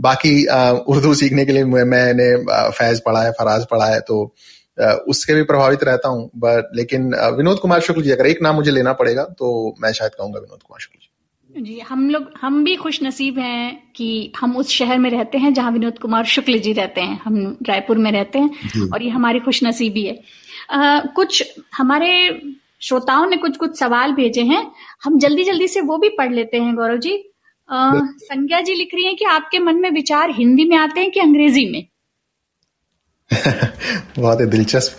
बाकी 0.00 0.44
उर्दू 0.88 1.14
सीखने 1.14 1.44
के 1.44 1.52
लिए 1.52 1.64
मैंने 1.64 2.34
फैज 2.70 3.00
पढ़ा 3.00 3.22
है, 3.22 3.30
फराज 3.32 3.66
पढ़ा 3.66 3.86
है 3.86 4.00
तो 4.00 4.34
उसके 4.78 5.34
भी 5.34 5.42
प्रभावित 5.42 5.84
रहता 5.84 6.08
हूँ 6.08 6.30
बट 6.36 6.76
लेकिन 6.76 7.14
विनोद 7.36 7.58
कुमार 7.58 7.80
शुक्ल 7.80 8.02
जी 8.02 8.10
अगर 8.10 8.26
एक 8.26 8.42
नाम 8.42 8.54
मुझे 8.54 8.70
लेना 8.70 8.92
पड़ेगा 8.92 9.24
तो 9.38 9.74
मैं 9.82 9.92
शायद 9.92 10.12
कहूँगा 10.14 10.40
विनोद 10.40 10.62
कुमार 10.62 10.80
शुक्ल 10.80 10.98
जी। 11.00 11.06
जी 11.54 11.78
हम 11.80 12.08
लोग 12.10 12.30
हम 12.40 12.62
भी 12.64 12.74
खुश 12.76 13.02
नसीब 13.02 13.38
हैं 13.38 13.92
कि 13.96 14.32
हम 14.38 14.56
उस 14.56 14.68
शहर 14.68 14.98
में 14.98 15.10
रहते 15.10 15.38
हैं 15.38 15.52
जहाँ 15.54 15.70
विनोद 15.72 15.98
कुमार 15.98 16.24
शुक्ल 16.24 16.58
जी 16.58 16.72
रहते 16.72 17.00
हैं। 17.00 17.20
हम 17.24 17.56
रायपुर 17.68 17.98
में 17.98 18.10
रहते 18.12 18.38
हैं 18.38 18.90
और 18.92 19.02
ये 19.02 19.08
हमारी 19.08 19.40
खुश 19.40 19.62
नसीबी 19.64 20.04
है। 20.06 20.18
आ, 20.70 21.00
कुछ 21.00 21.42
हमारे 21.76 22.10
श्रोताओं 22.82 23.26
ने 23.26 23.36
कुछ 23.36 23.56
कुछ 23.56 23.78
सवाल 23.78 24.12
भेजे 24.12 24.42
हैं। 24.42 24.70
हम 25.04 25.18
जल्दी 25.18 25.44
जल्दी 25.44 25.68
से 25.68 25.80
वो 25.80 25.98
भी 25.98 26.08
पढ़ 26.08 26.32
लेते 26.32 26.56
हैं 26.56 26.74
गौरव 26.76 26.96
जी। 26.98 27.16
संज्ञा 27.68 28.60
जी 28.60 28.74
लिख 28.74 28.90
रही 28.94 29.04
हैं 29.04 29.16
कि 29.16 29.24
आपके 29.24 29.58
मन 29.58 29.76
में 29.76 29.90
विचार 29.90 30.30
हिंदी 30.30 30.64
में 30.64 30.76
आते 30.76 31.00
हैं 31.00 31.10
कि 31.10 31.20
अंग्रेज़ी 31.20 31.66
में? 31.70 31.86
बहुत 34.18 34.40
ही 34.40 34.46
दिलचस्प। 34.46 34.98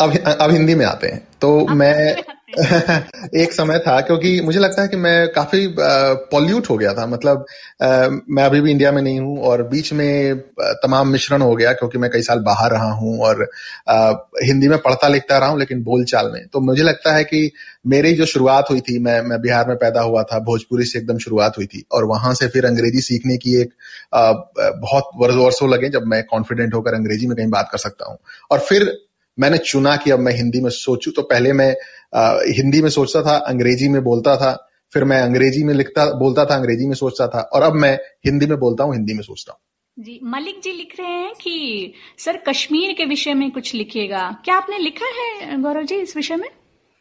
अब 0.00 0.16
अब 0.40 0.50
हिंदी 0.50 0.74
में 0.74 0.86
आते 0.86 1.06
हैं। 1.06 1.28
तो 1.40 1.66
मैं 1.66 2.16
एक 3.36 3.52
समय 3.52 3.78
था 3.78 4.00
क्योंकि 4.00 4.40
मुझे 4.40 4.58
लगता 4.58 4.82
है 4.82 4.88
कि 4.88 4.96
मैं 4.96 5.28
काफ़ी 5.32 5.66
पॉल्यूट 5.78 6.68
हो 6.70 6.76
गया 6.78 6.92
था। 6.94 7.06
मतलब 7.06 7.44
आ, 7.82 8.08
मैं 8.30 8.44
अभी 8.44 8.60
भी 8.60 8.70
इंडिया 8.70 8.92
में 8.92 9.00
नहीं 9.02 9.18
हूँ 9.20 9.38
और 9.40 9.62
बीच 9.68 9.92
में 9.92 10.38
तमाम 10.82 11.08
मिश्रण 11.08 11.42
हो 11.42 11.54
गया 11.56 11.72
क्योंकि 11.72 11.98
मैं 11.98 12.10
कई 12.10 12.22
साल 12.22 12.38
बाहर 12.38 12.70
रहा 12.70 12.90
हूँ 12.92 13.18
और 13.20 13.42
आ, 13.88 14.12
हिंदी 14.44 14.68
में 14.68 14.78
पढ़ता 14.78 15.08
लिखता 15.08 15.38
रहा 15.38 15.48
हूँ 15.48 15.58
लेकिन 15.58 15.82
बोलचाल 15.82 16.30
में। 16.32 16.46
तो 16.52 16.60
मुझे 16.60 16.82
लगता 16.82 17.14
है 17.14 17.24
कि 17.24 17.50
मेरी 17.86 18.12
जो 18.14 18.26
शुरुआत 18.26 18.70
हुई 18.70 18.80
थी 18.80 18.98
मैं 18.98 19.20
मैं 19.22 19.40
बिहार 19.40 19.68
में 19.68 19.76
पैदा 19.76 20.00
हुआ 20.00 20.22
था 20.22 20.38
भोजपुरी 20.38 20.84
से 20.84 20.98
एकदम 20.98 21.18
शुरुआत 21.18 21.58
हुई 21.58 21.66
थी। 21.66 21.84
और 21.92 22.04
वहाँ 22.04 22.32
से 22.34 22.48
फिर 22.48 22.66
अंग्रेज़ी 22.66 23.00
सीखने 23.00 23.36
की 23.36 23.60
एक 23.60 23.74
आ, 24.14 24.32
बहुत 24.32 25.10
वर्षों 25.20 25.70
लगे 25.70 25.88
जब 25.88 26.06
मैं 26.06 26.22
कॉन्फिडेंट 26.24 26.74
होकर 26.74 26.94
अंग्रेज़ी 26.94 27.26
में 27.26 27.36
कहीं 27.36 27.50
बात 27.50 27.68
कर 27.72 27.78
सकता 27.78 28.10
हूँ। 28.10 28.18
और 28.50 28.58
फिर 28.58 28.92
मैंने 29.40 29.58
चुना 29.58 29.96
कि 29.96 30.10
अब 30.10 30.18
मैं 30.18 30.32
हिंदी 30.32 30.60
में 30.60 30.70
सोचूं 30.70 31.12
तो 31.12 31.22
पहले 31.22 31.52
मैं 31.52 31.74
आ, 32.14 32.38
हिंदी 32.48 32.82
में 32.82 32.90
सोचता 32.90 33.22
था 33.22 33.36
अंग्रेज़ी 33.46 33.88
में 33.88 34.02
बोलता 34.04 34.36
था 34.36 34.52
फिर 34.92 35.04
मैं 35.04 35.20
अंग्रेज़ी 35.22 35.64
में 35.64 35.74
लिखता 35.74 36.04
बोलता 36.18 36.44
था 36.44 36.54
अंग्रेज़ी 36.54 36.86
में 36.86 36.94
सोचता 36.94 37.26
था 37.28 37.40
और 37.52 37.62
अब 37.62 37.74
मैं 37.74 37.98
हिंदी 38.26 38.46
में 38.46 38.58
बोलता 38.58 38.84
हूँ 38.84 38.94
हिंदी 38.94 39.14
में 39.14 39.22
सोचता 39.22 39.52
हूँ। 39.52 39.60
जी 39.96 40.20
मलिक 40.24 40.60
जी 40.64 40.72
लिख 40.72 40.94
रहे 41.00 41.08
हैं 41.08 41.32
कि 41.34 41.92
सर 42.18 42.36
कश्मीर 42.48 42.92
के 42.92 43.04
विषय 43.04 43.34
में 43.34 43.50
कुछ 43.50 43.74
लिखिएगा। 43.74 44.30
क्या 44.44 44.56
आपने 44.56 44.78
लिखा 44.78 45.06
है 45.06 45.60
गौरव 45.62 45.82
जी 45.82 45.94
इस 45.94 46.16
विषय 46.16 46.36
में? 46.36 46.48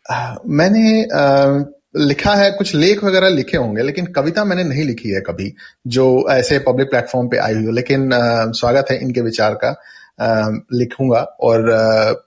आ, 0.05 0.35
मैंने 0.45 1.03
आ, 1.03 1.63
लिखा 1.97 2.33
है 2.35 2.51
कुछ 2.51 2.75
लेख 2.75 3.03
वगैरह 3.03 3.29
लिखे 3.29 3.57
होंगे 3.57 3.83
लेकिन 3.83 4.05
कविता 4.05 4.43
मैंने 4.45 4.63
नहीं 4.63 4.83
लिखी 4.83 5.09
है 5.09 5.21
कभी 5.21 5.53
जो 5.87 6.07
ऐसे 6.31 6.59
पब्लिक 6.59 6.89
प्लेटफॉर्म 6.89 7.27
पे 7.27 7.37
आई 7.37 7.53
हुई 7.53 7.65
हो। 7.65 7.71
लेकिन 7.71 8.13
आ, 8.13 8.51
स्वागत 8.51 8.91
है 8.91 9.01
इनके 9.01 9.21
विचार 9.21 9.53
का 9.63 9.75
लिखूँगा 10.73 11.19
और 11.19 12.25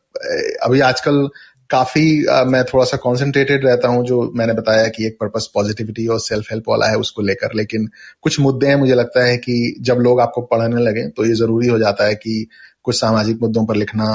अभी 0.63 0.81
आजकल 0.81 1.29
काफ़ी 1.71 2.03
मैं 2.47 2.63
थोड़ा 2.65 2.85
सा 2.85 2.97
कॉन्सेंट्रेटेड 2.97 3.65
रहता 3.67 3.89
हूँ 3.89 4.05
जो 4.07 4.21
मैंने 4.37 4.53
बताया 4.53 4.87
कि 4.89 5.07
एक 5.07 5.17
पर्पस 5.21 5.51
पॉजिटिविटी 5.55 6.07
और 6.07 6.21
सेल्फ 6.21 6.47
हेल्प 6.51 6.65
वाला 6.69 6.87
है 6.87 6.97
उसको 6.97 7.23
लेकर। 7.23 7.55
लेकिन 7.57 7.89
कुछ 8.23 8.39
मुद्दे 8.41 8.67
हैं 8.67 8.77
मुझे 8.77 8.95
लगता 8.95 9.25
है 9.25 9.37
कि 9.37 9.77
जब 9.81 9.99
लोग 9.99 10.21
आपको 10.21 10.43
पढ़ने 10.43 10.83
लगे 10.83 11.09
तो 11.09 11.27
ये 11.27 11.35
ज़रूरी 11.35 11.69
हो 11.69 11.79
जाता 11.79 12.07
है 12.07 12.15
कि 12.15 12.47
कुछ 12.85 12.97
सामाजिक 12.97 13.43
मुद्दों 13.43 13.65
पर 13.67 13.77
लिखना 13.77 14.07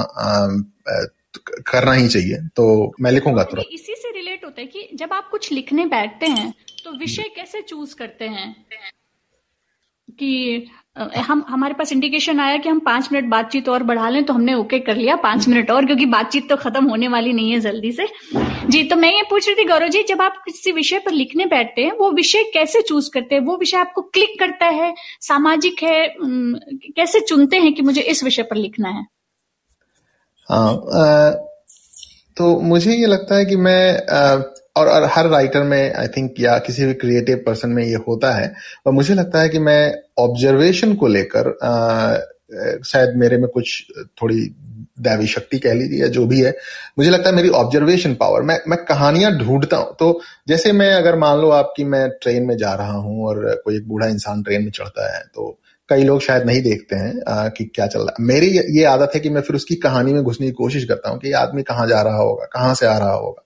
करना 1.68 1.94
ही 1.94 2.08
चाहिए। 2.08 2.38
तो 2.56 2.94
मैं 3.02 3.12
लिखूँगा 3.12 3.44
थोड़ा 3.44 3.64
इसी 3.72 3.96
से 3.96 4.12
रिलेट 4.12 4.46
होता 4.46 4.62
है 4.62 4.68
कि 4.68 4.90
जब 4.94 5.14
आप 5.14 5.30
कुछ 5.32 5.52
लिखने 5.52 5.86
बैठते 5.86 6.26
हैं 6.28 6.54
तो 6.84 6.98
विषय 7.00 7.30
कैसे 7.36 7.62
चूज़ 7.62 7.96
करते 7.96 8.26
हैं? 8.26 8.56
कि 10.20 10.68
हम, 10.98 11.44
हमारे 11.50 11.74
पास 11.74 11.92
इंडिकेशन 11.92 12.40
आया 12.40 12.58
कि 12.58 12.70
हम 12.70 12.80
पाँच 12.80 13.08
मिनट 13.12 13.30
बातचीत 13.30 13.70
और 13.70 13.84
बढ़ा 13.84 14.10
लें 14.10 14.24
तो 14.26 14.34
हमने 14.34 14.54
ओके 14.54 14.80
कर 14.80 14.96
लिया, 14.96 15.16
पाँच 15.16 15.48
मिनट 15.48 15.72
और, 15.72 15.86
क्योंकि 15.86 16.06
बातचीत 16.06 16.48
तो 16.50 16.56
खत्म 16.56 16.86
होने 16.90 17.08
वाली 17.08 17.34
नहीं 17.34 17.52
है 17.52 17.60
जल्दी 17.60 17.92
से। 17.92 18.08
जी 18.70 18.84
तो 18.84 18.96
मैं 18.96 19.12
ये 19.14 19.24
पूछ 19.30 19.48
रही 19.48 19.56
थी, 19.56 19.68
गौरव 19.68 19.88
जी, 19.88 20.04
जब 20.04 20.22
आप 20.22 20.42
किसी 20.46 20.72
विषय 20.72 21.00
पर 21.00 21.12
लिखने 21.12 21.46
बैठते 21.46 21.82
हैं, 21.82 21.92
वो 21.92 22.12
विषय 22.12 22.44
कैसे 22.54 22.82
चूज़ 22.82 23.10
करते 23.14 23.36
हैं? 23.36 23.42
वो 23.42 23.58
विषय 23.58 23.78
आपको 23.78 24.02
क्लिक 24.04 24.40
करता 24.40 24.66
है? 24.66 24.94
सामाजिक 25.22 25.84
है? 25.84 26.08
कैसे 26.20 27.20
चुनते 27.20 27.58
हैं 27.58 27.74
कि 27.74 27.82
मुझे 27.82 28.02
इस 28.02 28.24
विषय 28.24 28.44
पर 28.44 28.56
लिखना 28.56 28.90
है? 28.90 29.06
हाँ 30.50 31.34
तो 32.38 32.60
मुझे 32.62 32.92
ये 32.92 33.06
लगता 33.06 33.36
है 33.36 33.46
कि 33.46 33.56
मैं 33.56 34.55
और, 34.76 34.88
और 34.88 35.04
हर 35.14 35.28
राइटर 35.30 35.64
में 35.64 35.94
आई 35.94 36.08
थिंक 36.08 36.40
या 36.40 36.58
किसी 36.60 36.86
भी 36.86 36.94
क्रिएटिव 36.96 37.44
पर्सन 37.46 37.70
में 37.70 37.84
ये 37.84 38.04
होता 38.08 38.32
है। 38.34 38.54
और 38.86 38.94
मुझे 38.94 39.14
लगता 39.14 39.42
है 39.42 39.50
कि 39.50 39.60
मैं 39.62 39.96
ऑब्जर्वेशन 40.20 40.94
को 40.96 41.08
लेकर 41.08 41.52
शायद 42.86 43.16
मेरे 43.18 43.38
में 43.38 43.48
कुछ 43.50 43.82
थोड़ी 44.22 44.40
दैवी 45.02 45.28
शक्ति 45.28 45.58
कह 45.60 45.74
लीजिए 45.74 46.02
या 46.02 46.08
जो 46.08 46.26
भी 46.26 46.40
है 46.42 46.54
मुझे 46.98 47.10
लगता 47.10 47.30
है 47.30 47.36
मेरी 47.36 47.50
ऑब्जर्वेशन 47.52 48.14
पावर 48.16 48.42
मैं 48.42 48.58
मैं 48.70 48.78
कहानियाँ 48.86 49.32
ढूंढता 49.38 49.78
हूँ। 49.78 49.96
तो 50.00 50.20
जैसे 50.48 50.72
मैं 50.72 50.92
अगर 50.94 51.18
मान 51.20 51.40
लो 51.40 51.50
आपकी 51.52 51.84
मैं 51.86 52.08
ट्रेन 52.24 52.44
में 52.44 52.56
जा 52.58 52.74
रहा 52.74 52.94
हूँ 52.94 53.26
और 53.28 53.44
कोई 53.66 53.76
एक 53.78 53.88
बूढ़ा 53.88 54.08
इंसान 54.08 54.44
ट्रेन 54.44 54.64
में 54.64 54.72
चढ़ता 54.72 55.14
है 55.16 55.24
तो 55.26 55.58
कई 55.90 56.04
लोग 56.04 56.22
शायद 56.22 56.46
नहीं 56.46 56.62
देखते 56.62 56.96
हैं 56.96 57.14
आ, 57.28 57.48
कि 57.48 57.66
क्या 57.66 57.88
चल 57.88 58.00
रहा 58.00 58.16
है। 58.20 58.26
मेरी 58.26 58.48
ये 58.78 58.84
आदत 58.86 59.12
है 59.16 59.20
कि 59.22 59.30
मैं 59.30 59.42
फिर 59.42 59.56
उसकी 59.56 59.76
कहानी 59.78 60.14
में 60.14 60.22
घुसने 60.24 60.48
की 60.48 60.54
कोशिश 60.54 60.86
करता 60.86 61.10
हूँ 61.10 61.20
कि 61.20 61.28
ये 61.28 61.34
आदमी 61.36 61.64
कहाँ 61.64 61.88
जा 61.88 62.02
रहा 62.02 62.18
होगा 62.18 62.46
कहाँ 62.54 62.74
से 62.76 62.86
आ 62.86 62.98
रहा 62.98 63.14
होगा। 63.14 63.45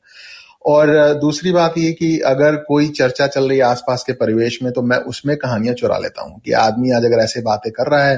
और 0.65 0.89
दूसरी 1.13 1.51
बात 1.51 1.77
ये 1.77 1.91
कि 1.91 2.17
अगर 2.25 2.55
कोई 2.67 2.87
चर्चा 2.89 3.27
चल 3.27 3.47
रही 3.49 3.57
है 3.57 3.63
आसपास 3.63 4.03
के 4.07 4.13
परिवेश 4.13 4.59
में 4.63 4.71
तो 4.73 4.81
मैं 4.81 4.97
उसमें 5.07 5.35
कहानियाँ 5.37 5.73
चुरा 5.73 5.97
लेता 5.97 6.21
हूँ 6.21 6.39
कि 6.45 6.51
आदमी 6.53 6.91
आज 6.91 7.05
अगर 7.05 7.23
ऐसे 7.23 7.41
बातें 7.41 7.71
कर 7.71 7.91
रहा 7.91 8.05
है 8.05 8.17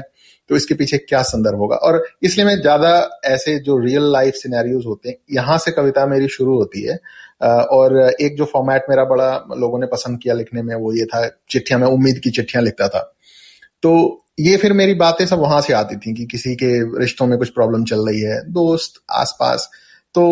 तो 0.50 0.56
इसके 0.56 0.74
पीछे 0.74 0.98
क्या 0.98 1.20
संदर्भ 1.22 1.58
होगा? 1.58 1.76
और 1.76 2.04
इसलिए 2.22 2.46
मैं 2.46 2.56
ज़्यादा 2.60 3.20
ऐसे 3.24 3.58
जो 3.58 3.76
रियल 3.78 4.10
लाइफ 4.12 4.34
सिनेरियोज 4.34 4.86
होते 4.86 5.08
हैं, 5.08 5.16
यहाँ 5.32 5.58
से 5.58 5.70
कविता 5.70 6.06
मेरी 6.06 6.28
शुरू 6.28 6.56
होती 6.56 6.82
है। 6.82 6.98
और 7.42 7.98
एक 8.20 8.36
जो 8.36 8.44
फॉर्मेट 8.44 8.84
मेरा 8.90 9.04
बड़ा 9.04 9.30
लोगों 9.58 9.78
ने 9.78 9.86
पसंद 9.86 10.18
किया 10.22 10.34
लिखने 10.34 10.62
में, 10.62 10.74
वो 10.74 10.92
ये 10.92 11.04
था, 11.04 11.26
चिट्ठियाँ, 11.50 11.80
मैं 11.80 11.88
उम्मीद 11.88 12.18
की 12.18 12.30
चिट्ठियाँ 12.30 12.64
लिखता 12.64 12.88
था। 12.88 13.00
तो 13.82 14.24
ये 14.40 14.56
फिर 14.56 14.72
मेरी 14.72 14.94
बातें 14.94 15.24
सब 15.26 15.38
वहाँ 15.38 15.60
से 15.60 15.72
आती 15.72 15.96
थी 15.96 16.14
कि 16.14 16.24
किसी 16.26 16.54
के 16.54 16.72
रिश्तों 17.00 17.26
में 17.26 17.38
कुछ 17.38 17.48
प्रॉब्लम 17.50 17.84
चल 17.84 18.06
रही 18.08 18.20
है, 18.20 18.40
दोस्त, 18.52 19.02
आसपास 19.10 19.68
तो 20.14 20.22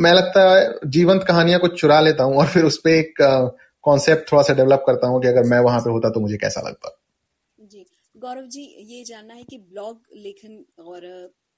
मैं 0.00 0.12
लगता 0.12 0.42
है 0.50 0.90
जीवंत 0.90 1.24
कहानियाँ 1.24 1.60
को 1.60 1.68
चुरा 1.68 2.00
लेता 2.00 2.24
हूँ 2.24 2.36
और 2.36 2.46
फिर 2.46 2.64
उस 2.64 2.78
पर 2.78 2.90
एक 2.90 3.14
कॉन्सेप्ट 3.84 4.30
थोड़ा 4.32 4.42
सा 4.42 4.54
डेवलप 4.54 4.84
करता 4.86 5.06
हूँ 5.06 5.20
कि 5.22 5.28
अगर 5.28 5.42
मैं 5.44 5.58
वहाँ 5.60 5.80
पे 5.80 5.90
होता 5.90 6.10
तो 6.10 6.20
मुझे 6.20 6.36
कैसा 6.36 6.60
लगता। 6.60 6.96
जी। 7.58 7.84
गौरव 8.14 8.46
जी, 8.46 8.62
ये 8.62 9.02
जानना 9.04 9.34
है 9.34 9.44
कि 9.44 9.58
ब्लॉग 9.58 10.02
लेखन 10.16 10.64
और 10.78 11.00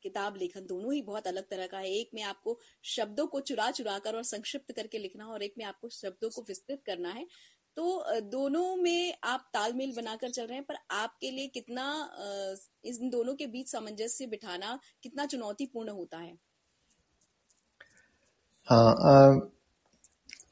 किताब 0.03 0.37
लेखन 0.37 0.67
दोनों 0.67 0.93
ही 0.93 1.03
बहुत 1.03 1.27
अलग 1.27 1.43
तरह 1.43 1.67
का 1.67 1.79
है। 1.79 1.91
एक 1.91 2.11
में 2.15 2.23
आपको 2.23 2.59
शब्दों 2.87 3.27
को 3.27 3.41
चुरा 3.41 3.71
चुरा 3.71 3.99
कर 3.99 4.17
और 4.17 4.23
संक्षिप्त 4.25 4.73
करके 4.73 4.99
लिखना 4.99 5.27
और 5.27 5.43
एक 5.43 5.55
में 5.59 5.65
आपको 5.65 5.89
शब्दों 5.91 6.31
को 6.31 6.43
विस्तृत 6.49 6.83
करना 6.87 7.09
है। 7.09 7.27
तो 7.77 8.21
दोनों 8.23 8.77
में 8.77 9.15
आप 9.25 9.49
तालमेल 9.55 9.93
बनाकर 9.97 10.31
चल 10.31 10.47
रहे 10.47 10.57
हैं, 10.57 10.65
पर 10.65 10.77
आपके 10.91 11.31
लिए 11.31 11.47
कितना 11.47 11.87
इन 12.85 13.11
दोनों 13.11 13.35
के 13.35 13.47
बीच 13.47 13.71
सामंजस्य 13.71 14.27
बिठाना 14.27 14.79
कितना 15.03 15.27
चुनौतीपूर्ण 15.27 15.91
होता 15.91 16.19
है? 16.19 16.37
हाँ 18.69 19.51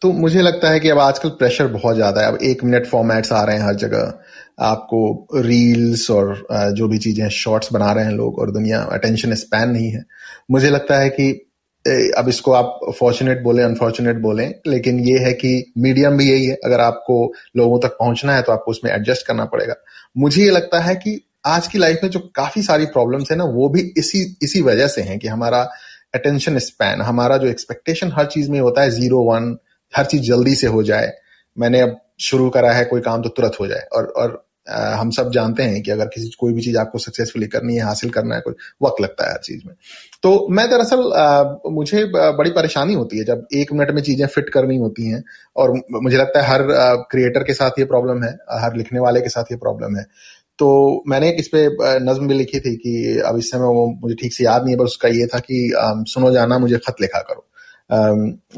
तो 0.03 0.11
मुझे 0.15 0.43
लगता 0.43 0.71
है 0.71 0.81
कि 0.81 0.89
अब 0.89 0.99
आजकल 0.99 1.29
प्रेशर 1.31 1.67
बहुत 1.69 1.95
ज़्यादा 1.95 2.21
है। 2.21 2.29
अब 2.29 2.39
एक 2.45 2.63
मिनट 2.65 2.87
फॉर्मेट्स 2.87 3.33
आ 3.33 3.43
रहे 3.45 3.57
हैं 3.57 3.65
हर 3.65 3.75
जगह। 3.77 4.13
आपको 4.61 5.29
रील्स 5.37 6.11
और 6.11 6.47
जो 6.73 6.89
भी 6.89 6.99
चीज़ें 6.99 7.29
शॉर्ट्स 7.31 7.73
बना 7.73 7.91
रहे 7.93 8.05
हैं 8.05 8.13
लोग 8.13 8.39
और 8.39 8.51
दुनिया 8.51 8.81
अटेंशन 8.93 9.35
स्पैन 9.35 9.71
नहीं 9.71 9.91
है। 9.91 10.05
मुझे 10.51 10.71
लगता 10.71 10.99
है 10.99 11.09
कि 11.11 11.31
अब 12.19 12.29
इसको 12.29 12.53
आप 12.53 12.79
फॉर्चुनेट 12.99 13.43
बोले 13.43 13.63
अनफॉर्चुनेट 13.63 14.17
बोले, 14.17 14.47
लेकिन 14.67 14.99
ये 15.01 15.19
है 15.19 15.33
कि 15.35 15.73
मीडियम 15.79 16.17
भी 16.17 16.31
यही 16.31 16.47
है। 16.47 16.57
अगर 16.65 16.81
आपको 16.81 17.33
लोगों 17.57 17.79
तक 17.81 17.97
पहुँचना 18.01 18.35
है 18.35 18.43
तो 18.43 18.53
आपको 18.53 18.71
उसमें 18.71 18.91
एडजस्ट 18.93 19.27
करना 19.27 19.45
पड़ेगा। 19.47 19.75
मुझे 20.17 20.43
ये 20.45 20.51
लगता 20.51 20.81
है 20.81 20.95
कि 20.97 21.21
आज 21.47 21.67
की 21.67 21.79
लाइफ 21.79 22.01
में 22.03 22.11
जो 22.11 22.21
काफ़ी 22.37 22.63
सारी 22.63 22.87
प्रॉब्लम्स 22.89 23.31
है 23.31 23.37
ना, 23.37 23.45
वो 23.45 23.69
भी 23.69 23.93
इसी 23.99 24.25
इसी 24.43 24.63
वजह 24.63 24.87
से 24.89 25.03
हैं 25.03 25.19
कि 25.19 25.29
हमारा 25.29 25.69
अटेंशन 26.17 26.59
स्पैन 26.61 27.03
हमारा 27.03 27.37
जो 27.37 27.49
एक्सपेक्टेशन 27.49 28.13
हर 28.15 28.27
चीज़ 28.29 28.51
में 28.51 28.61
होता 28.61 28.83
है 28.83 28.91
ज़ीरो 28.91 29.23
वन 29.25 29.57
हर 29.93 30.05
चीज़ 30.07 30.23
जल्दी 30.23 30.55
से 30.55 30.67
हो 30.69 30.83
जाए। 30.85 31.13
मैंने 31.57 31.81
अब 31.81 31.97
शुरू 32.21 32.49
करा 32.51 32.73
है 32.73 32.85
कोई 32.85 33.01
काम 33.01 33.23
तो 33.23 33.29
तुरंत 33.29 33.57
हो 33.61 33.67
जाए। 33.67 33.87
और 33.93 34.13
और 34.17 34.43
आ, 34.69 34.95
हम 34.97 35.11
सब 35.11 35.31
जानते 35.33 35.63
हैं 35.63 35.83
कि 35.83 35.91
अगर 35.91 36.07
किसी 36.15 36.31
कोई 36.41 36.53
भी 36.53 36.61
चीज़ 36.63 36.77
आपको 36.79 36.99
सक्सेसफुली 36.99 37.47
करनी 37.47 37.75
है 37.77 37.83
हासिल 37.83 38.11
करना 38.11 38.35
है 38.35 38.41
कोई 38.41 38.55
वक्त 38.83 39.01
लगता 39.03 39.27
है 39.27 39.33
हर 39.33 39.41
चीज़ 39.45 39.61
में। 39.67 39.75
तो 40.23 40.31
मैं 40.51 40.69
दरअसल 40.71 41.03
मुझे 41.73 42.05
बड़ी 42.39 42.51
परेशानी 42.51 42.95
होती 42.95 43.19
है 43.19 43.25
जब 43.25 43.47
एक 43.55 43.73
मिनट 43.73 43.91
में 43.91 44.03
चीज़ें 44.03 44.27
फिट 44.27 44.49
करनी 44.49 44.77
होती 44.79 45.09
हैं 45.11 45.23
और 45.57 45.73
मुझे 45.93 46.17
लगता 46.17 46.43
है 46.43 46.49
हर 46.49 46.63
क्रिएटर 47.11 47.45
के 47.45 47.55
साथ 47.55 47.79
ये 47.79 47.85
प्रॉब्लम 47.85 48.25
है 48.25 48.33
हर 48.63 48.77
लिखने 48.77 49.01
वाले 49.01 49.21
के 49.21 49.29
साथ 49.29 49.53
ये 49.53 49.57
प्रॉब्लम 49.59 49.97
है। 49.97 50.05
तो 50.59 51.03
मैंने 51.09 51.31
इस 51.39 51.49
पे 51.49 51.67
नज्म 52.03 52.29
भी 52.29 52.35
लिखी 52.35 52.61
थी 52.61 52.75
कि 52.77 53.19
अब 53.27 53.39
इस 53.39 53.51
समय 53.51 53.75
वो 53.75 53.87
मुझे 54.03 54.15
ठीक 54.15 54.33
से 54.33 54.45
याद 54.45 54.65
नहीं 54.65 54.75
है 54.75 54.79
पर 54.79 54.85
उसका 54.85 55.09
ये 55.11 55.27
था 55.27 55.39
कि 55.41 55.71
सुनो 56.09 56.31
जाना, 56.33 56.59
मुझे 56.59 56.79
खत 56.79 57.01
लिखा 57.01 57.21
करो। 57.21 57.47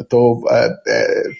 तो 0.02 0.20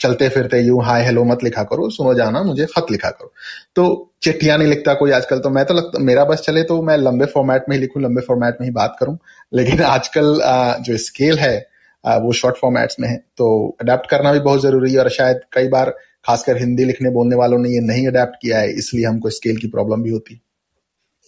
चलते 0.01 0.29
फिरते 0.29 0.61
यूँ 0.61 0.83
हाय 0.85 1.05
हेलो 1.05 1.25
मत 1.25 1.45
लिखा 1.45 1.63
करो, 1.63 1.89
सुनो 1.91 2.15
जाना, 2.15 2.43
मुझे 2.43 2.67
खत 2.67 2.87
लिखा 2.91 3.11
करो। 3.11 3.33
तो 3.77 4.13
चिट्ठियाँ 4.23 4.57
नहीं 4.59 4.69
लिखता 4.69 4.95
कोई 4.95 5.11
आजकल 5.11 5.39
तो 5.39 5.51
मैं 5.51 5.65
तो 5.65 5.75
लगता, 5.75 5.99
मेरा 6.01 6.25
बस 6.25 6.41
चले 6.41 6.63
तो 6.63 6.81
मैं 6.83 6.97
लंबे 6.99 7.27
फॉर्मेट 7.27 7.65
में 7.69 7.77
ही 7.77 7.81
लिखूं, 7.81 8.03
लंबे 8.03 8.23
फॉर्मेट 8.23 8.57
में 8.61 8.67
ही 8.67 8.73
बात 8.75 8.97
करूँ। 9.01 9.17
लेकिन 9.53 9.83
आजकल 9.85 10.41
जो 10.83 10.97
स्केल 10.99 11.39
है 11.39 11.57
वो 12.05 12.33
शॉर्ट 12.33 12.57
फॉर्मेट्स 12.57 12.97
में 13.01 13.09
है 13.09 13.17
तो 13.39 13.49
अडेप्ट 13.81 14.11
करना 14.11 14.33
भी 14.33 14.41
बहुत 14.41 14.63
ज़रूरी 14.63 14.93
है। 14.93 14.99
और 15.01 15.09
शायद 15.11 15.41
कई 15.53 15.69
बार, 15.69 15.91
खासकर 16.27 16.57
हिंदी 16.57 16.85
लिखने 16.85 17.11
बोलने 17.11 17.37
वालों 17.37 17.59
ने 17.59 17.71
ये 17.71 17.81
नहीं 17.83 18.07
अडेप्ट 18.09 18.37
किया 18.43 18.59
है, 18.59 18.73
इसलिए 18.73 19.07
हमको 19.07 19.31
स्केल 19.31 19.57
की 19.57 19.69
प्रॉब्लम 19.69 20.03
भी 20.03 20.11
होती। 20.11 20.35
है 20.35 20.41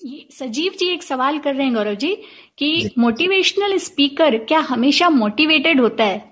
सजीव 0.01 0.73
जी 0.79 0.87
एक 0.87 1.03
सवाल 1.03 1.39
कर 1.39 1.55
रहे 1.55 1.67
हैं 1.67 1.75
गौरव 1.75 1.95
जी 1.95 2.15
कि 2.59 2.91
मोटिवेशनल 2.99 3.77
स्पीकर 3.79 4.37
क्या 4.39 4.59
हमेशा 4.61 5.09
मोटिवेटेड 5.11 5.81
होता 5.81 6.05
है? 6.05 6.25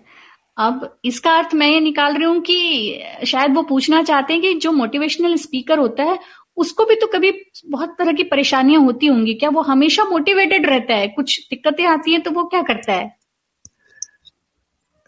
अब 0.56 0.98
इसका 1.04 1.36
अर्थ 1.38 1.54
मैं 1.54 1.68
ये 1.70 1.80
निकाल 1.80 2.14
रही 2.14 2.24
हूँ 2.24 2.40
कि 2.40 3.26
शायद 3.26 3.54
वो 3.54 3.62
पूछना 3.62 4.02
चाहते 4.02 4.32
हैं 4.32 4.42
कि 4.42 4.54
जो 4.54 4.72
मोटिवेशनल 4.72 5.34
स्पीकर 5.36 5.78
होता 5.78 6.04
है 6.04 6.18
उसको 6.56 6.84
भी 6.84 6.94
तो 6.94 7.06
कभी 7.06 7.32
बहुत 7.66 7.94
तरह 7.98 8.12
की 8.12 8.22
परेशानियाँ 8.24 8.80
होती 8.82 9.06
होंगी। 9.06 9.34
क्या 9.34 9.50
वो 9.50 9.60
हमेशा 9.62 10.04
मोटिवेटेड 10.04 10.66
रहता 10.66 10.94
है? 10.94 11.08
कुछ 11.08 11.38
दिक्कतें 11.50 11.84
आती 11.86 12.12
हैं 12.12 12.20
तो 12.22 12.30
वो 12.30 12.44
क्या 12.44 12.62
करता 12.62 12.92
है? 12.92 13.17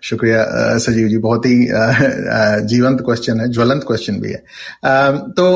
शुक्रिया 0.03 0.45
सजीव 0.79 1.09
जी, 1.09 1.19
बहुत 1.19 1.47
ही 1.47 1.67
जीवंत 2.69 3.01
क्वेश्चन 3.05 3.41
है, 3.41 3.49
ज्वलंत 3.53 3.85
क्वेश्चन 3.87 4.21
भी 4.21 4.31
है। 4.31 4.39
तो 5.31 5.47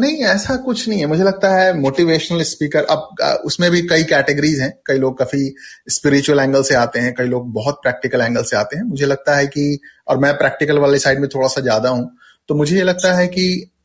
नहीं, 0.00 0.16
ऐसा 0.26 0.56
कुछ 0.64 0.88
नहीं 0.88 1.00
है। 1.00 1.06
मुझे 1.06 1.24
लगता 1.24 1.54
है 1.54 1.72
मोटिवेशनल 1.80 2.42
स्पीकर 2.44 2.84
अब 2.90 3.40
उसमें 3.44 3.70
भी 3.70 3.82
कई 3.88 4.04
कैटेगरीज 4.06 4.60
हैं। 4.60 4.72
कई 4.86 4.98
लोग 4.98 5.18
काफ़ी 5.18 5.54
स्पिरिचुअल 5.90 6.40
एंगल 6.40 6.62
से 6.62 6.74
आते 6.74 7.00
हैं, 7.00 7.14
कई 7.14 7.26
लोग 7.26 7.52
बहुत 7.52 7.80
प्रैक्टिकल 7.82 8.20
एंगल 8.20 8.42
से 8.42 8.56
आते 8.56 8.76
हैं। 8.76 8.84
मुझे 8.84 9.06
लगता 9.06 9.36
है 9.36 9.46
कि, 9.46 9.78
और 10.08 10.18
मैं 10.18 10.36
प्रैक्टिकल 10.38 10.78
वाले 10.78 10.98
साइड 10.98 11.20
में 11.20 11.28
थोड़ा 11.34 11.48
सा 11.48 11.60
ज़्यादा 11.60 11.88
हूँ 11.88 12.10
तो 12.48 12.54
मुझे 12.54 12.76
ये 12.76 12.82
लगता 12.82 13.12
है 13.14 13.26
कि 13.28 13.44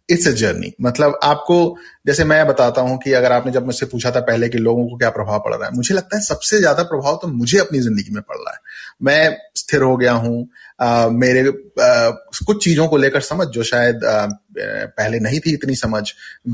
इट्स 0.10 0.28
अ 0.28 0.32
जर्नी 0.34 0.72
मतलब 0.82 1.20
आपको 1.24 1.56
जैसे 2.06 2.24
मैं 2.24 2.46
बताता 2.48 2.82
हूँ 2.82 2.98
कि 2.98 3.12
अगर 3.14 3.32
आपने 3.32 3.52
जब 3.52 3.66
मुझसे 3.66 3.86
पूछा 3.86 4.12
था 4.12 4.20
पहले 4.22 4.50
कि 4.50 4.58
लोगों 4.58 4.88
को 4.88 4.98
क्या 4.98 5.10
प्रभाव 5.10 5.40
पड़ 5.40 5.54
रहा 5.54 5.68
है 5.68 5.76
मुझे 5.76 5.96
लगता 5.96 6.18
है 6.18 6.24
सबसे 6.24 6.60
ज़्यादा 6.60 6.84
प्रभाव 6.84 7.20
तो 7.22 7.28
मुझे 7.30 7.60
अपनी 7.60 7.80
ज़िंदगी 7.80 8.14
में 8.14 8.22
पड़ 8.24 8.38
रहा 8.38 8.54
है। 8.54 8.60
मैं 9.04 9.38
स्थिर 9.56 9.82
हो 9.82 9.96
गया 9.98 10.14
हूँ 10.14 10.48
मेरे 10.82 11.42
आ, 11.82 12.10
कुछ 12.48 12.64
चीज़ों 12.64 12.88
को 12.88 12.98
लेकर 12.98 13.22
समझ 13.22 13.48
जो 13.48 13.64
शायद 13.64 14.04
आ, 14.06 14.26
पहले 14.56 15.20
नहीं 15.20 15.40
थी 15.40 15.54
इतनी 15.54 15.76
समझ 15.76 16.04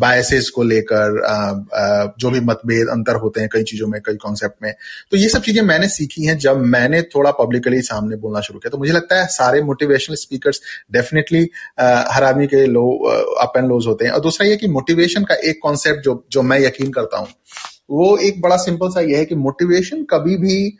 बायसेस 0.02 0.50
को 0.56 0.64
लेकर 0.64 2.14
जो 2.20 2.30
भी 2.32 2.40
मतभेद 2.42 2.88
अंतर 2.90 3.16
होते 3.22 3.42
हैं 3.42 3.50
कई 3.54 3.64
चीज़ों 3.64 3.88
में 3.88 4.00
कई 4.02 4.16
कॉन्सेप्ट 4.18 4.64
में। 4.64 4.74
तो 5.12 5.18
ये 5.18 5.30
सब 5.30 5.42
चीज़ें 5.42 5.62
मैंने 5.64 5.88
सीखी 5.90 6.26
हैं 6.26 6.38
जब 6.38 6.58
मैंने 6.68 7.02
थोड़ा 7.16 7.32
पब्लिकली 7.40 7.82
सामने 7.82 8.16
बोलना 8.18 8.42
शुरू 8.42 8.60
किया। 8.60 8.70
तो 8.70 8.78
मुझे 8.78 8.94
लगता 8.94 9.20
है 9.22 9.26
सारे 9.30 9.62
मोटिवेशनल 9.64 10.16
स्पीकर्स 10.18 10.62
डेफिनेटली 10.94 11.42
हर 11.80 12.24
आदमी 12.24 12.48
के 12.48 12.66
लो 12.68 12.88
अप 13.42 13.58
एंड 13.58 13.68
लोज 13.70 13.88
होते 13.88 14.06
हैं। 14.06 14.12
और 14.12 14.22
दूसरा 14.22 14.48
ये 14.48 14.56
कि 14.58 14.68
मोटिवेशन 14.70 15.24
का 15.24 15.36
एक 15.42 15.60
कॉन्सेप्ट 15.64 16.04
जो 16.04 16.24
जो 16.32 16.42
मैं 16.44 16.60
यकीन 16.60 16.92
करता 16.92 17.18
हूँ। 17.18 17.28
वो 17.90 18.16
एक 18.20 18.42
बड़ा 18.42 18.58
सिंपल 18.58 18.90
सा 18.90 19.02
ये 19.02 19.18
है 19.18 19.26
कि 19.26 19.36
मोटिवेशन 19.38 20.04
कभी 20.12 20.38
भी 20.38 20.78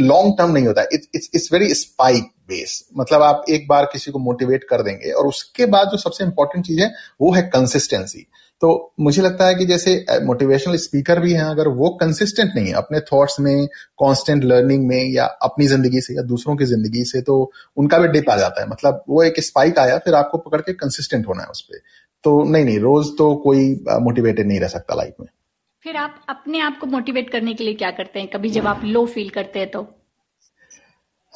लॉन्ग 0.00 0.36
टर्म 0.38 0.50
नहीं 0.52 0.66
होता। 0.66 0.82
It's 0.92 1.30
it's 1.34 1.48
very 1.52 1.74
spike 1.74 2.24
base 2.48 2.84
मतलब 2.98 3.22
आप 3.22 3.44
एक 3.50 3.66
बार 3.68 3.84
किसी 3.92 4.10
को 4.10 4.18
मोटिवेट 4.18 4.64
कर 4.70 4.82
देंगे 4.82 5.10
और 5.10 5.26
उसके 5.26 5.66
बाद 5.66 5.88
जो 5.88 5.96
सबसे 5.98 6.24
इंपॉर्टेंट 6.24 6.66
चीज़ 6.66 6.80
है, 6.80 6.92
वो 7.20 7.32
है 7.34 7.42
कंसिस्टेंसी 7.44 8.26
तो 8.62 8.92
मुझे 9.00 9.22
लगता 9.22 9.46
है 9.46 9.54
कि 9.54 9.64
जैसे 9.66 9.94
मोटिवेशनल 10.24 10.76
स्पीकर 10.76 11.20
भी 11.20 11.32
हैं, 11.32 11.44
अगर 11.44 11.68
वो 11.68 11.88
कंसिस्टेंट 12.00 12.50
नहीं 12.56 12.66
है, 12.66 12.72
अपने 12.72 13.00
थॉट्स 13.02 13.38
में 13.40 13.66
कांस्टेंट 13.66 14.44
लर्निंग 14.44 14.86
में, 14.88 15.10
या 15.12 15.24
अपनी 15.42 15.66
ज़िंदगी 15.66 16.00
से, 16.00 16.14
या 16.14 16.22
दूसरों 16.22 16.56
की 16.56 16.64
ज़िंदगी 16.64 17.04
से 17.04 17.20
तो 17.22 17.50
उनका 17.76 17.98
भी 17.98 18.08
डिप 18.08 18.30
आ 18.30 18.36
जाता 18.36 18.62
है। 18.62 18.68
मतलब 18.68 19.02
वो 19.08 19.22
एक 19.22 19.40
स्पाइक 19.40 19.78
आया, 19.78 19.98
फिर 19.98 20.14
आपको 20.14 20.38
पकड़ 20.38 20.60
के 20.60 20.72
कंसिस्टेंट 20.74 21.26
होना 21.28 21.42
है 21.42 21.48
उस 21.48 21.60
पर 21.60 21.80
तो 22.24 22.44
नहीं 22.44 22.64
नहीं 22.64 22.78
रोज 22.78 23.06
तो 23.18 23.34
कोई 23.34 23.84
मोटिवेटेड 24.00 24.46
नहीं 24.46 24.60
रह 24.60 24.68
सकता 24.68 24.94
लाइफ 24.94 25.14
में। 25.20 25.28
फिर 25.84 25.96
आप 25.96 26.24
अपने 26.28 26.60
आप 26.60 26.78
को 26.78 26.86
मोटिवेट 26.86 27.30
करने 27.30 27.54
के 27.54 27.64
लिए 27.64 27.74
क्या 27.74 27.90
करते 27.90 28.20
हैं? 28.20 28.28
कभी 28.28 28.50
जब 28.50 28.66
आप 28.66 28.80
लो 28.84 29.06
फील 29.06 29.28
करते 29.28 29.58
हैं 29.58 29.70
तो? 29.70 29.94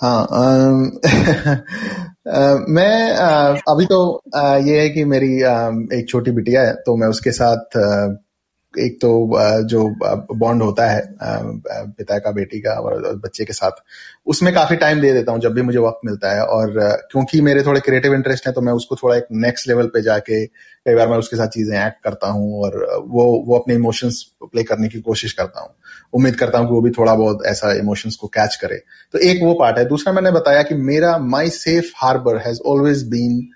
हाँ 0.02 0.26
मैं 2.68 3.16
आ, 3.16 3.56
अभी 3.68 3.86
तो 3.86 4.22
आ, 4.36 4.56
ये 4.56 4.80
है 4.80 4.88
कि 4.88 5.04
मेरी 5.04 5.42
आ, 5.42 5.68
एक 5.68 6.06
छोटी 6.08 6.30
बिटिया 6.30 6.62
है 6.62 6.74
तो 6.74 6.96
मैं 6.96 7.08
उसके 7.08 7.32
साथ 7.32 7.78
एक 8.78 8.96
तो 8.96 9.08
जो 9.64 9.88
बॉन्ड 10.36 10.62
होता 10.62 10.90
है 10.90 11.02
पिता 11.22 12.18
का, 12.18 12.30
बेटी 12.30 12.60
का 12.60 12.72
और 12.72 13.16
बच्चे 13.16 13.44
के 13.44 13.52
साथ, 13.52 13.70
उसमें 14.26 14.54
काफ़ी 14.54 14.76
टाइम 14.76 15.00
दे 15.00 15.12
देता 15.12 15.32
हूँ 15.32 15.40
जब 15.40 15.52
भी 15.52 15.62
मुझे 15.62 15.78
वक्त 15.78 16.00
मिलता 16.04 16.34
है 16.34 16.44
और 16.44 16.72
क्योंकि 17.12 17.40
मेरे 17.40 17.62
थोड़े 17.62 17.80
क्रिएटिव 17.80 18.14
इंटरेस्ट 18.14 18.46
है 18.46 18.52
तो 18.52 18.60
मैं 18.60 18.72
उसको 18.72 18.96
थोड़ा 18.96 19.16
एक 19.16 19.26
नेक्स्ट 19.32 19.68
लेवल 19.68 19.86
पे 19.86 20.02
जाके 20.02 20.44
कई 20.46 20.94
बार 20.94 21.08
मैं 21.08 21.16
उसके 21.18 21.36
साथ 21.36 21.48
चीज़ें 21.48 21.86
एक्ट 21.86 22.02
करता 22.04 22.28
हूँ 22.28 22.62
और 22.62 23.04
वो 23.08 23.24
वो 23.46 23.58
अपने 23.58 23.74
इमोशंस 23.74 24.22
प्ले 24.42 24.62
करने 24.62 24.88
की 24.88 25.00
कोशिश 25.00 25.32
करता 25.32 25.60
हूँ। 25.60 25.70
उम्मीद 26.14 26.36
करता 26.36 26.58
हूँ 26.58 26.66
कि 26.68 26.74
वो 26.74 26.80
भी 26.80 26.90
थोड़ा 26.90 27.14
बहुत 27.14 27.42
ऐसा 27.46 27.72
इमोशंस 27.72 28.16
को 28.16 28.26
कैच 28.26 28.56
करे। 28.56 28.76
तो 29.12 29.18
एक 29.18 29.42
वो 29.42 29.54
पार्ट 29.54 29.78
है। 29.78 29.84
दूसरा 29.84 30.12
मैंने 30.12 30.30
बताया 30.30 30.62
कि 30.62 30.74
मेरा 30.74 31.18
my 31.18 31.50
safe 31.50 31.92
harbour 31.96 32.36
has 32.36 32.60
always 32.66 33.02
been 33.08 33.48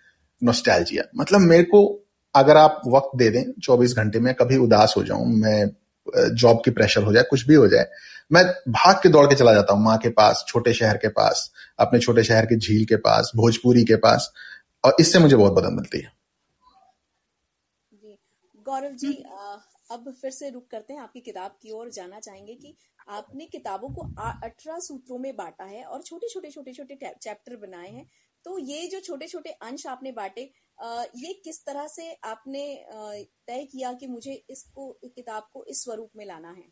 nostalgia 0.43 1.05
मतलब 1.17 1.41
मेरे 1.41 1.63
को 1.63 2.00
अगर 2.35 2.57
आप 2.57 2.81
वक्त 2.87 3.17
दे 3.19 3.29
दें 3.31 3.43
24 3.63 3.95
घंटे 3.97 4.21
में 4.21 4.35
कभी 4.35 4.57
उदास 4.59 4.95
हो 4.97 5.03
जाऊँ, 5.05 5.27
मैं 5.27 6.35
जॉब 6.35 6.61
की 6.65 6.71
प्रेशर 6.71 7.03
हो 7.03 7.13
जाए, 7.13 7.23
कुछ 7.31 7.47
भी 7.47 7.55
हो 7.55 7.67
जाए, 7.69 7.87
मैं 8.31 8.45
भाग 8.69 9.01
के 9.03 9.09
दौड़ 9.09 9.27
के 9.27 9.35
चला 9.35 9.53
जाता 9.55 9.75
हूँ, 9.75 9.83
माँ 9.85 9.97
के 9.99 10.11
पास, 10.11 10.45
छोटे 10.49 10.73
शहर 10.75 10.97
के 10.97 11.09
पास, 11.11 11.51
अपने 11.81 12.01
छोटे 12.01 12.23
शहर 12.25 12.47
के 12.47 12.57
झील 12.59 12.85
के 12.85 12.97
पास, 12.99 13.33
भोजपुरी 13.37 13.85
के 13.85 13.97
पास, 13.99 14.33
और 14.85 14.97
इससे 15.01 15.19
मुझे 15.19 15.37
बहुत 15.37 15.59
मदद 15.59 15.73
मिलती 15.73 16.01
है। 16.01 16.13
गौरव 18.67 18.93
जी 18.93 19.13
अब 19.93 20.13
फिर 20.21 20.31
से 20.31 20.49
रुक 20.51 20.67
करते 20.71 20.93
हैं, 20.93 21.01
आपकी 21.01 21.21
किताब 21.21 21.51
की 21.63 21.71
ओर 21.73 21.91
जाना 21.91 22.19
चाहेंगे 22.21 22.55
कि 22.55 22.75
आपने 23.11 23.47
किताबों 23.47 23.89
को 23.89 24.03
अठारह 24.19 24.79
सूत्रों 24.79 25.19
में 25.19 25.35
बांटा 25.37 25.65
है 25.65 25.83
और 25.85 26.03
छोटे 26.03 26.29
छोटे 26.29 26.51
छोटे 26.51 26.73
छोटे 26.73 26.99
चैप्टर 27.15 27.57
बनाए 27.57 27.89
हैं 27.89 28.07
तो 28.45 28.59
ये 28.61 28.87
जो 28.89 29.01
छोटे 29.01 29.27
छोटे 29.27 29.51
अंश 29.63 29.87
आपने 29.87 30.13
बांटे 30.13 30.51
ये 30.83 31.33
किस 31.45 31.65
तरह 31.67 31.87
से 31.87 32.13
आपने 32.25 32.85
तय 33.47 33.65
किया 33.73 33.93
कि 33.93 34.07
मुझे 34.07 34.43
इसको 34.51 34.99
किताब 35.05 35.49
को 35.53 35.65
इस 35.65 35.85
स्वरूप 35.85 36.11
में 36.17 36.27
लाना 36.27 36.49
है? 36.49 36.65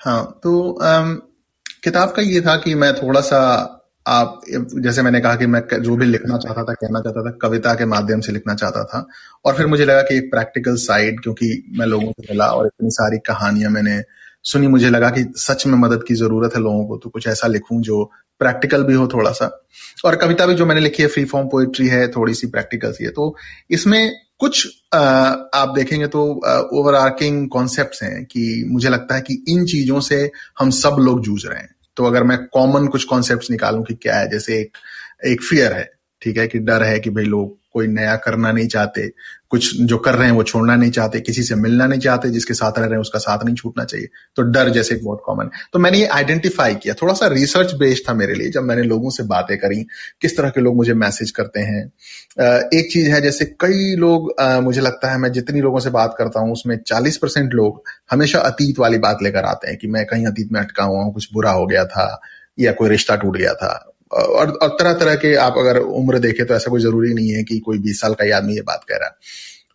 हाँ 0.00 0.40
तो 0.42 0.72
आम, 0.72 1.14
किताब 1.84 2.10
का 2.10 2.22
ये 2.22 2.40
था 2.40 2.56
कि 2.56 2.74
मैं 2.74 2.94
थोड़ा 2.94 3.20
सा 3.20 3.40
आप 4.06 4.40
जैसे 4.74 5.02
मैंने 5.02 5.20
कहा 5.20 5.36
कि 5.36 5.46
मैं 5.46 5.60
जो 5.82 5.96
भी 5.96 6.06
लिखना 6.06 6.38
चाहता 6.38 6.62
था 6.64 6.72
कहना 6.72 7.00
चाहता 7.00 7.22
था 7.22 7.30
कविता 7.42 7.74
के 7.74 7.84
माध्यम 7.84 8.20
से 8.20 8.32
लिखना 8.32 8.54
चाहता 8.54 8.84
था 8.84 9.06
और 9.44 9.56
फिर 9.56 9.66
मुझे 9.66 9.84
लगा 9.84 10.02
कि 10.02 10.16
एक 10.16 10.30
प्रैक्टिकल 10.30 10.76
साइड 10.76 11.20
क्योंकि 11.22 11.50
मैं 11.78 11.86
लोगों 11.86 12.12
से 12.12 12.26
मिला 12.30 12.46
और 12.46 12.66
इतनी 12.66 12.90
सारी 12.90 13.18
कहानियाँ 13.18 13.70
मैंने 13.70 14.02
सुनी 14.42 14.66
मुझे 14.66 14.90
लगा 14.90 15.10
कि 15.10 15.24
सच 15.36 15.66
में 15.66 15.78
मदद 15.78 16.04
की 16.08 16.14
ज़रूरत 16.14 16.54
है 16.54 16.60
लोगों 16.60 16.86
को 16.86 16.96
तो 16.96 17.10
कुछ 17.10 17.26
ऐसा 17.28 17.46
लिखूं 17.46 17.80
जो 17.80 18.10
प्रैक्टिकल 18.40 18.82
भी 18.82 18.94
हो 18.94 19.06
थोड़ा 19.08 19.30
सा। 19.30 19.46
और 20.04 20.16
कविता 20.16 20.46
भी 20.46 20.54
जो 20.54 20.66
मैंने 20.66 20.80
लिखी 20.80 21.02
है 21.02 21.08
फ्री 21.08 21.24
फॉर्म 21.24 21.48
पोएट्री 21.48 21.86
है 21.88 22.08
थोड़ी 22.08 22.34
सी 22.34 22.46
प्रैक्टिकल 22.46 22.92
सी 22.92 23.04
है 23.04 23.10
तो 23.10 23.34
इसमें 23.70 24.12
कुछ 24.38 24.66
आ, 24.94 25.00
आप 25.54 25.72
देखेंगे 25.76 26.06
तो 26.06 26.22
ओवर 26.72 26.94
आर्किंग 26.94 27.48
कॉन्सेप्ट 27.48 28.02
हैं 28.02 28.24
कि 28.24 28.64
मुझे 28.68 28.88
लगता 28.88 29.14
है 29.14 29.20
कि 29.20 29.44
इन 29.48 29.64
चीज़ों 29.66 30.00
से 30.00 30.30
हम 30.58 30.70
सब 30.70 30.96
लोग 31.00 31.22
जूझ 31.22 31.46
रहे 31.46 31.58
हैं। 31.58 31.74
तो 31.96 32.04
अगर 32.04 32.24
मैं 32.24 32.38
कॉमन 32.46 32.86
कुछ 32.86 33.04
कॉन्सेप्ट 33.04 33.50
निकालूं 33.50 33.82
कि 33.82 33.94
क्या 33.94 34.18
है 34.18 34.30
जैसे 34.30 34.60
एक 34.60 34.76
एक 35.26 35.42
फियर 35.42 35.72
है 35.72 35.90
ठीक 36.22 36.36
है 36.36 36.46
कि 36.48 36.58
डर 36.58 36.82
है 36.82 37.00
कि 37.00 37.10
भाई 37.10 37.24
लोग 37.24 37.59
कोई 37.74 37.86
नया 37.88 38.14
करना 38.18 38.52
नहीं 38.52 38.66
चाहते, 38.68 39.08
कुछ 39.50 39.76
जो 39.80 39.96
कर 39.98 40.14
रहे 40.14 40.26
हैं 40.26 40.34
वो 40.34 40.42
छोड़ना 40.42 40.74
नहीं 40.76 40.90
चाहते, 40.90 41.20
किसी 41.20 41.42
से 41.42 41.54
मिलना 41.56 41.86
नहीं 41.86 42.00
चाहते, 42.00 42.30
जिसके 42.30 42.54
साथ 42.54 42.78
रह 42.78 42.84
रहे 42.84 42.94
हैं 42.94 43.00
उसका 43.00 43.18
साथ 43.18 43.44
नहीं 43.44 43.54
छूटना 43.54 43.84
चाहिए। 43.84 44.08
तो 44.36 44.42
डर 44.44 44.68
जैसे 44.70 44.94
एक 44.94 45.04
बहुत 45.04 45.22
कॉमन 45.26 45.50
तो 45.72 45.78
मैंने 45.78 45.98
ये 45.98 46.06
आइडेंटिफाई 46.08 46.74
किया। 46.74 46.94
थोड़ा 46.94 47.14
सा 47.14 47.26
रिसर्च 47.28 47.74
बेस्ड 47.74 48.08
था 48.08 48.14
मेरे 48.14 48.34
लिए, 48.34 48.50
जब 48.50 48.62
मैंने 48.62 48.82
लोगों 48.84 49.10
से 49.10 49.22
बातें 49.24 49.56
करी, 49.58 49.82
किस 50.22 50.36
तरह 50.36 50.50
के 50.50 50.60
लोग 50.60 50.76
मुझे 50.76 50.94
मैसेज 50.94 51.30
करते 51.30 51.60
हैं। 51.60 51.84
एक 52.70 52.90
चीज़ 52.92 53.10
है, 53.10 53.20
जैसे 53.20 53.44
कई 53.60 53.94
लोग 53.96 54.32
मुझे 54.62 54.80
लगता 54.80 55.10
है 55.12 55.18
मैं 55.18 55.32
जितनी 55.32 55.60
लोगों 55.60 55.80
से 55.80 55.90
बात 55.90 56.14
करता 56.18 56.40
हूँ, 56.40 56.52
उसमें 56.52 56.76
चालीस 56.78 57.16
परसेंट 57.16 57.54
लोग 57.54 57.82
हमेशा 58.10 58.40
अतीत 58.40 58.78
वाली 58.78 58.98
बात 58.98 59.22
लेकर 59.22 59.44
आते 59.44 59.68
हैं 59.68 59.76
कि 59.76 59.88
मैं 59.88 60.04
कहीं 60.06 60.26
अतीत 60.26 60.52
में 60.52 60.60
अटका 60.60 60.84
हुआ 60.84 61.02
हूँ, 61.02 61.12
कुछ 61.14 61.28
बुरा 61.34 61.50
हो 61.50 61.66
गया 61.66 61.84
था, 61.86 62.20
या 62.58 62.72
कोई 62.72 62.88
रिश्ता 62.88 63.16
टूट 63.16 63.36
गया 63.36 63.54
था। 63.54 63.89
और, 64.10 64.50
और 64.52 64.68
तरह 64.70 64.92
तरह 64.94 65.14
के 65.16 65.34
आप 65.38 65.58
अगर 65.58 65.78
उम्र 65.78 66.18
देखें 66.18 66.44
तो 66.46 66.54
ऐसा 66.54 66.70
कोई 66.70 66.80
ज़रूरी 66.80 67.12
नहीं 67.14 67.30
है 67.30 67.42
कि 67.44 67.58
कोई 67.60 67.78
बीस 67.80 68.00
साल 68.00 68.14
का 68.14 68.24
ही 68.24 68.30
आदमी 68.32 68.54
ये 68.54 68.62
बात 68.62 68.84
कह 68.88 68.96
रहा 68.96 69.08
है। 69.08 69.14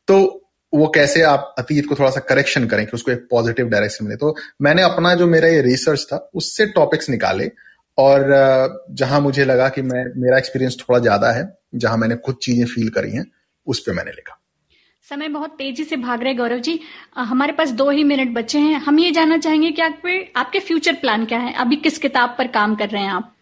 तो 0.07 0.41
वो 0.73 0.87
कैसे 0.95 1.21
आप 1.23 1.53
अतीत 1.59 1.85
को 1.89 1.95
थोड़ा 1.95 2.09
सा 2.11 2.19
करेक्शन 2.21 2.65
करें 2.67 2.85
कि 2.85 2.91
उसको 2.93 3.11
एक 3.11 3.27
पॉजिटिव 3.31 3.67
डायरेक्शन 3.69 4.05
मिले। 4.05 4.15
तो 4.17 4.35
मैंने 4.61 4.81
अपना 4.83 5.13
जो 5.15 5.27
मेरा 5.27 5.47
ये 5.47 5.61
रिसर्च 5.61 6.03
था 6.03 6.17
उससे 6.35 6.65
टॉपिक्स 6.71 7.09
निकाले 7.09 7.49
और 7.97 8.25
जहाँ 8.93 9.19
मुझे 9.21 9.45
लगा 9.45 9.69
कि 9.69 9.81
मैं 9.81 10.03
मेरा 10.17 10.37
एक्सपीरियंस 10.37 10.77
थोड़ा 10.79 10.99
ज़्यादा 10.99 11.31
है 11.31 11.47
जहाँ 11.75 11.97
मैंने 11.97 12.15
खुद 12.25 12.37
चीज़ें 12.43 12.65
फील 12.65 12.89
करी 12.89 13.11
हैं 13.11 13.25
उस 13.67 13.79
पर 13.79 13.93
मैंने 13.93 14.11
लिखा। 14.11 14.39
समय 15.07 15.27
बहुत 15.29 15.51
तेज़ी 15.51 15.83
से 15.83 15.97
भाग 15.97 16.23
रहे 16.23 16.33
गौरव 16.33 16.59
जी। 16.59 16.79
हमारे 17.17 17.53
पास 17.53 17.71
दो 17.73 17.89
ही 17.89 18.03
मिनट 18.03 18.33
बचे 18.35 18.59
हैं। 18.59 18.79
हम 18.79 18.99
ये 18.99 19.11
जानना 19.11 19.37
चाहेंगे 19.37 19.71
कि 19.71 19.81
आपके 19.81 20.19
आपके 20.35 20.59
फ्यूचर 20.61 20.93
प्लान 20.95 21.25
क्या 21.25 21.39
है? 21.39 21.53
अभी 21.55 21.75
किस 21.77 21.97
किताब 21.97 22.35
पर 22.37 22.47
काम 22.49 22.75
कर 22.75 22.89
रहे 22.89 23.01
हैं 23.01 23.11
आप? 23.11 23.34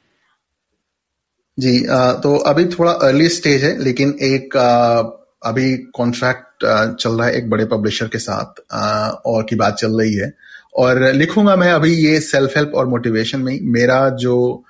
जी 1.58 1.80
तो 2.24 2.36
अभी 2.38 2.66
थोड़ा 2.68 2.92
अर्ली 2.92 3.28
स्टेज 3.30 3.64
है, 3.64 3.78
लेकिन 3.84 4.16
एक 4.24 4.58
अभी 5.46 5.76
कॉन्ट्रैक्ट 5.96 6.66
चल 6.96 7.12
रहा 7.12 7.28
है 7.28 7.36
एक 7.38 7.50
बड़े 7.50 7.66
पब्लिशर 7.68 8.08
के 8.08 8.18
साथ 8.20 8.60
और 9.26 9.44
की 9.44 9.56
बात 9.56 9.76
चल 9.76 10.00
रही 10.00 10.14
है। 10.16 10.32
और 10.76 11.02
लिखूँगा 11.14 11.56
मैं 11.56 11.72
अभी 11.72 11.94
ये 11.96 12.20
सेल्फ 12.22 12.58
हेल्प 12.58 12.72
और 12.76 12.88
मोटिवेशन 12.88 13.40
में 13.42 13.58
मेरा 13.72 14.08
जो 14.18 14.64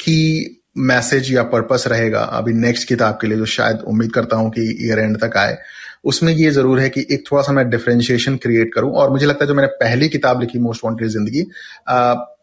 की 0.00 0.58
मैसेज 0.80 1.32
या 1.32 1.42
पर्पस 1.44 1.84
रहेगा 1.88 2.20
अभी 2.20 2.52
नेक्स्ट 2.54 2.88
किताब 2.88 3.18
के 3.20 3.26
लिए, 3.26 3.36
जो 3.38 3.44
शायद 3.46 3.80
उम्मीद 3.82 4.12
करता 4.12 4.36
हूँ 4.36 4.50
कि 4.50 4.62
ईयर 4.86 4.98
एंड 4.98 5.16
तक 5.20 5.36
आए, 5.36 5.58
उसमें 6.04 6.32
ये 6.32 6.50
ज़रूर 6.50 6.80
है 6.80 6.88
कि 6.90 7.06
एक 7.10 7.24
थोड़ा 7.30 7.42
सा 7.42 7.52
मैं 7.52 7.68
डिफ्रेंशिएशन 7.70 8.36
क्रिएट 8.36 8.72
करूँ। 8.74 8.92
और 8.92 9.10
मुझे 9.10 9.26
लगता 9.26 9.44
है 9.44 9.48
जो 9.48 9.54
मैंने 9.54 9.68
पहली 9.80 10.08
किताब 10.08 10.40
लिखी 10.40 10.58
मोस्ट 10.60 10.84
वॉन्टेड 10.84 11.08
ज़िंदगी 11.08 11.42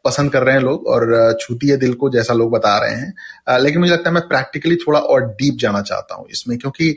पसंद 0.06 0.32
कर 0.32 0.44
रहे 0.44 0.56
हैं 0.56 0.62
लोग 0.62 0.88
और 0.88 1.38
छूती 1.42 1.68
है 1.68 1.78
दिल 1.78 1.94
को 1.94 2.10
जैसा 2.10 2.34
लोग 2.34 2.52
बता 2.52 2.78
रहे 2.78 2.96
हैं। 2.96 3.60
लेकिन 3.60 3.80
मुझे 3.82 3.92
लगता 3.92 4.10
है 4.10 4.14
मैं 4.16 4.28
प्रैक्टिकली 4.28 4.76
थोड़ा 4.78 5.00
और 5.00 5.26
डीप 5.32 5.58
जाना 5.60 5.82
चाहता 5.84 6.16
हूँ 6.16 6.28
इसमें, 6.32 6.58
क्योंकि 6.58 6.92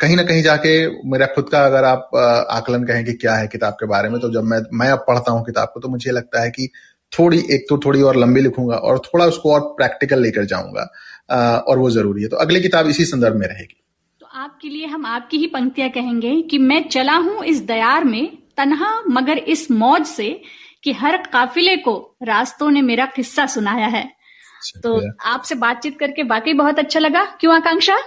कहीं 0.00 0.16
ना 0.16 0.22
कहीं 0.22 0.42
जाके 0.42 0.70
मेरा 1.10 1.26
खुद 1.26 1.48
का 1.48 1.64
अगर 1.66 1.84
आप 1.84 2.10
आकलन 2.50 2.84
कहें 2.84 3.04
कि 3.04 3.12
क्या 3.14 3.34
है 3.34 3.46
किताब 3.48 3.72
के 3.74 3.86
बारे 3.86 4.08
में 4.08 4.20
तो 4.20 4.32
जब 4.32 4.44
मैं 4.44 4.60
मैं 4.74 4.88
अब 4.90 5.04
पढ़ता 5.08 5.32
हूँ 5.32 5.44
किताब 5.46 5.70
को 5.74 5.80
तो 5.80 5.88
मुझे 5.88 6.10
लगता 6.10 6.42
है 6.42 6.50
कि 6.50 6.68
थोड़ी, 7.12 7.38
एक 7.50 7.66
तो 7.68 7.78
थोड़ी 7.78 8.02
और 8.02 8.16
लंबी 8.16 8.40
लिखूँगा 8.40 8.76
और 8.76 8.98
थोड़ा 8.98 9.24
उसको 9.26 9.52
और 9.54 9.60
प्रैक्टिकल 9.76 10.20
लेकर 10.22 10.44
जाऊँगा 10.44 10.82
और 11.60 11.78
वो 11.78 11.90
ज़रूरी 11.90 12.22
है। 12.22 12.28
तो 12.28 12.36
अगली 12.36 12.60
किताब 12.60 12.86
इसी 12.86 13.04
संदर्भ 13.04 13.36
में 13.36 13.46
रहेगी। 13.46 13.82
तो 14.20 14.26
आपके 14.34 14.68
लिए 14.68 14.86
हम 14.86 15.06
आपकी 15.06 15.38
ही 15.38 15.46
पंक्तियाँ 15.48 15.88
कहेंगे 15.90 16.40
कि 16.42 16.58
मैं 16.60 16.82
चला 16.88 17.16
हूँ 17.16 17.44
इस 17.44 17.60
दयार 17.62 18.04
में, 18.04 18.38
तनहा 18.56 18.90
मगर 19.10 19.38
इस 19.38 19.70
मौज 19.70 20.06
से 20.06 20.30
कि 20.84 20.92
हर 20.92 21.16
काफिले 21.16 21.76
को 21.76 22.16
रास्तों 22.22 22.70
ने 22.70 22.82
मेरा 22.82 23.06
किस्सा 23.06 23.46
सुनाया 23.46 23.86
है। 23.86 24.18
तो 24.82 25.12
आपसे 25.22 25.54
बातचीत 25.54 25.98
करके 25.98 26.22
बाकी 26.22 26.52
बहुत 26.54 26.78
अच्छा 26.78 27.00
लगा। 27.00 27.24
क्यों 27.24 27.54
आकांक्षा? 27.54 27.98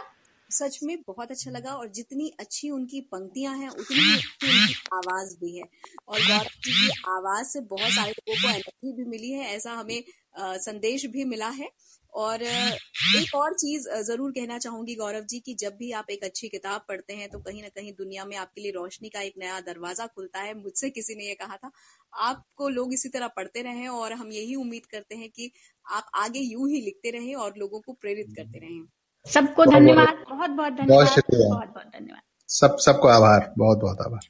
सच 0.50 0.80
में 0.84 0.98
बहुत 1.08 1.32
अच्छा 1.32 1.52
लगा 1.52 1.72
और 1.72 1.88
जितनी 1.88 2.32
अच्छी 2.40 2.70
उनकी 2.70 3.02
पंक्तियाँ 3.02 3.58
हैं 3.58 3.70
उतनी 3.70 4.14
अच्छी 4.14 4.62
उनकी 4.62 4.74
आवाज़ 4.94 5.36
भी 5.36 5.58
है। 5.58 5.64
और 6.08 6.20
गौरव 6.20 6.44
जी 6.44 6.72
की 6.72 6.90
आवाज़ 7.08 7.48
से 7.48 7.60
बहुत 7.60 7.92
सारे 7.92 8.12
लोगों 8.12 8.42
को 8.42 8.50
एनर्जी 8.50 8.92
भी 8.94 9.10
मिली 9.10 9.32
है 9.32 9.56
ऐसा 9.56 9.72
हमें 9.72 10.04
आ, 10.40 10.58
संदेश 10.58 11.06
भी 11.06 11.24
मिला 11.24 11.50
है। 11.50 11.70
और 12.14 12.42
एक 12.44 13.36
और 13.36 13.54
चीज़ 13.54 13.88
ज़रूर 14.04 14.32
कहना 14.32 14.58
चाहूँगी 14.58 14.96
गौरव 14.96 15.26
जी 15.26 15.40
की 15.40 15.54
जब 15.56 15.76
भी 15.76 15.92
आप 15.92 16.10
एक 16.10 16.24
अच्छी 16.24 16.48
किताब 16.50 16.86
पढ़ते 16.90 17.14
हैं 17.14 17.30
तो 17.30 17.40
कहीं 17.40 17.62
ना 17.62 17.70
कहीं 17.70 17.92
दुनिया 17.94 18.26
में 18.26 18.36
आपके 18.38 18.62
लिए 18.62 18.72
रोशनी 18.72 19.10
का 19.10 19.22
एक 19.22 19.34
नया 19.38 19.60
दरवाज़ा 19.62 20.08
खुलता 20.08 20.40
है। 20.40 20.54
मुझसे 20.54 20.90
किसी 20.90 21.16
ने 21.16 21.28
ये 21.28 21.34
कहा 21.36 21.58
था 21.58 21.72
आपको 22.14 22.70
लोग 22.70 22.94
इसी 22.94 23.10
तरह 23.10 23.28
पढ़ते 23.28 23.62
रहें 23.62 23.88
और 23.90 24.14
हम 24.14 24.32
यही 24.32 24.56
उम्मीद 24.56 24.86
करते 24.86 25.16
हैं 25.16 25.30
कि 25.30 25.52
आप 25.86 26.10
आगे 26.16 26.40
यूँ 26.40 26.70
ही 26.70 26.82
लिखते 26.82 27.12
रहें 27.12 27.36
और 27.36 27.54
लोगों 27.58 27.80
को 27.80 27.94
प्रेरित 27.94 28.34
करते 28.38 28.60
रहें। 28.60 28.84
सबको 29.26 29.66
धन्यवाद 29.66 30.24
बहुत 30.30 30.50
बहुत 30.52 30.74
धन्यवाद 30.74 31.08
बहुत 31.30 31.70
बहुत 31.70 31.88
धन्यवाद। 31.88 32.22
सब 32.50 32.78
सबको 32.80 33.08
आभार 33.08 33.54
बहुत 33.58 33.78
बहुत 33.80 34.02
आभार। 34.02 34.30